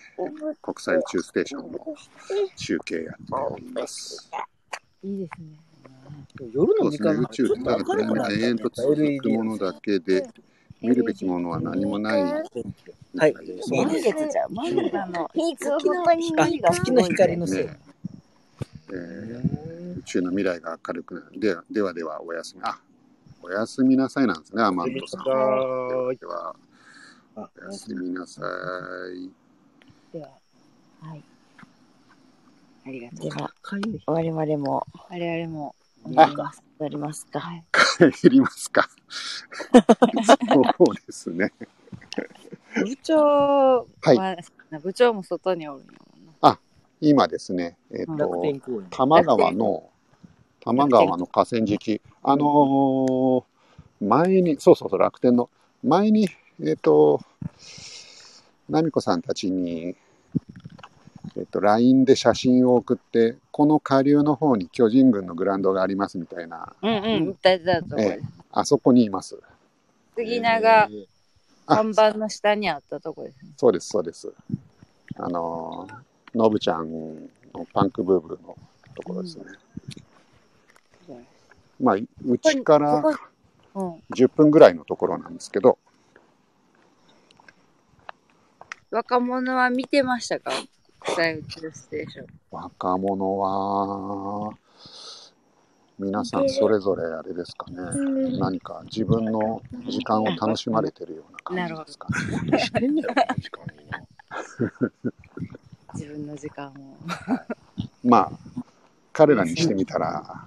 [0.62, 1.78] 国際宇宙ステーションの
[2.56, 4.30] 中継やっております。
[5.02, 5.58] いいですね。
[6.52, 10.28] 夜そうですね、の時間宇宙ってただ暗闇が永遠と続くものだけで、
[10.88, 12.22] 見るべきものは何もない。
[12.22, 13.34] はい。
[13.70, 14.54] 満月じゃん。
[14.54, 17.64] 満月あの、いつ本当にあ見た月の光のせい。
[17.64, 17.78] ね
[18.90, 19.64] えー
[19.96, 21.40] 宇宙の未来が明るくなる。
[21.40, 22.62] では、ではでは、おやすみ。
[22.64, 22.78] あ、
[23.42, 25.24] おやすみなさいなんですね、アマントさん。
[25.24, 26.56] ではでは、
[27.36, 28.42] あおやすみなさ
[29.14, 29.30] い。
[30.12, 30.28] では、
[31.00, 31.24] はい。
[32.86, 33.30] ありがとう。
[33.30, 33.50] では、
[34.06, 35.74] 我々も我々も、
[36.04, 36.62] 終わります。
[36.78, 37.40] 終わりますか。
[37.40, 37.64] はい。
[38.12, 38.88] 帰りますか。
[40.78, 41.52] そうですね。
[42.76, 44.44] 部長は、はい
[44.82, 46.58] 部長も外におるんやもんな。
[47.00, 48.40] 今ですね、えっ、楽と。
[48.90, 49.90] 多摩川の、
[50.60, 53.44] 多摩川の河川敷、あのー
[54.00, 55.48] 前に、そうそうそう、楽天の、
[55.82, 56.28] 前に、
[56.62, 57.20] えっ、と、
[58.66, 59.96] 奈美子さんたちに、
[61.36, 67.38] えっ、と、LINE で写真を送って、この下流の方に巨人軍のグラウンドがありますみたいな、うんうん。
[67.42, 69.38] 大事だとこええあそこにいます。
[70.16, 70.88] 杉長あ
[71.66, 73.52] 看板の下にあったとこですね。
[73.56, 74.32] そうです、そうです。
[75.16, 77.14] あのー、のぶちゃん
[77.52, 78.56] のパンクブーブーの
[78.94, 79.44] ところですね。
[81.80, 83.18] まあ、うちからここ
[83.74, 84.14] うん。
[84.14, 85.78] 10分ぐらいのところなんですけど、
[88.92, 90.52] 若者は見てましたか？
[90.52, 90.73] 国
[91.14, 92.26] 際宇宙ステーション。
[92.50, 94.54] 若者は、
[95.98, 97.76] 皆さんそれぞれあれですかね、
[98.38, 102.08] 何か自分の時間を楽しまれてるような感じですか
[102.44, 102.58] ね。
[102.58, 104.02] してんねやろ、この時間にな。
[105.94, 106.72] 自分の時間を。
[108.02, 108.30] まあ、
[109.12, 110.44] 彼らにしてみたら、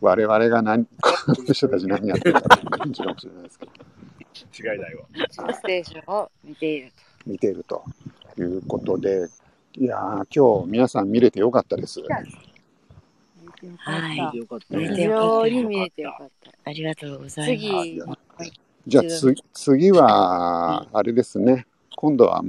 [0.00, 0.90] 我々が何、こ
[1.28, 3.72] の人たち何やってるかって感じかもしれないですけど、
[4.72, 5.04] 違いないわ。
[5.52, 6.92] ステーションを見ている
[7.24, 7.84] 見ていると
[8.36, 9.28] いうことで、
[9.76, 12.00] いやー、今日皆さん見れてよかったです。
[12.00, 12.06] と。
[12.12, 12.26] はい
[14.70, 16.52] 非常に見れてよかった。
[16.64, 17.64] ありがとうございます。
[17.64, 18.00] 次、
[18.86, 21.66] じゃあつ次は、あれですね。
[21.96, 22.44] 今度は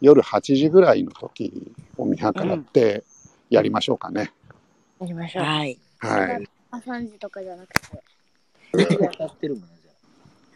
[0.00, 3.02] 夜8時ぐらいの時を見計らって
[3.50, 4.32] やりましょうかね。
[5.00, 5.44] やりましょう。
[5.44, 5.76] はい。
[5.98, 6.48] はい。
[6.70, 8.02] 朝3時とかじゃなくて。
[9.10, 9.77] 当たってるもん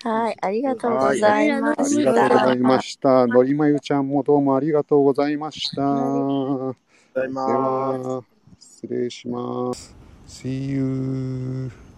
[0.02, 0.36] はい。
[0.40, 2.12] ありがとうございまありした。
[2.12, 3.26] がとうございました。
[3.26, 5.82] のりまゆちゃんもどうもありがとうございました。
[5.82, 6.72] で
[7.14, 8.08] ございます。
[8.08, 8.24] は、
[8.58, 9.96] 失礼します。
[10.26, 11.91] See you.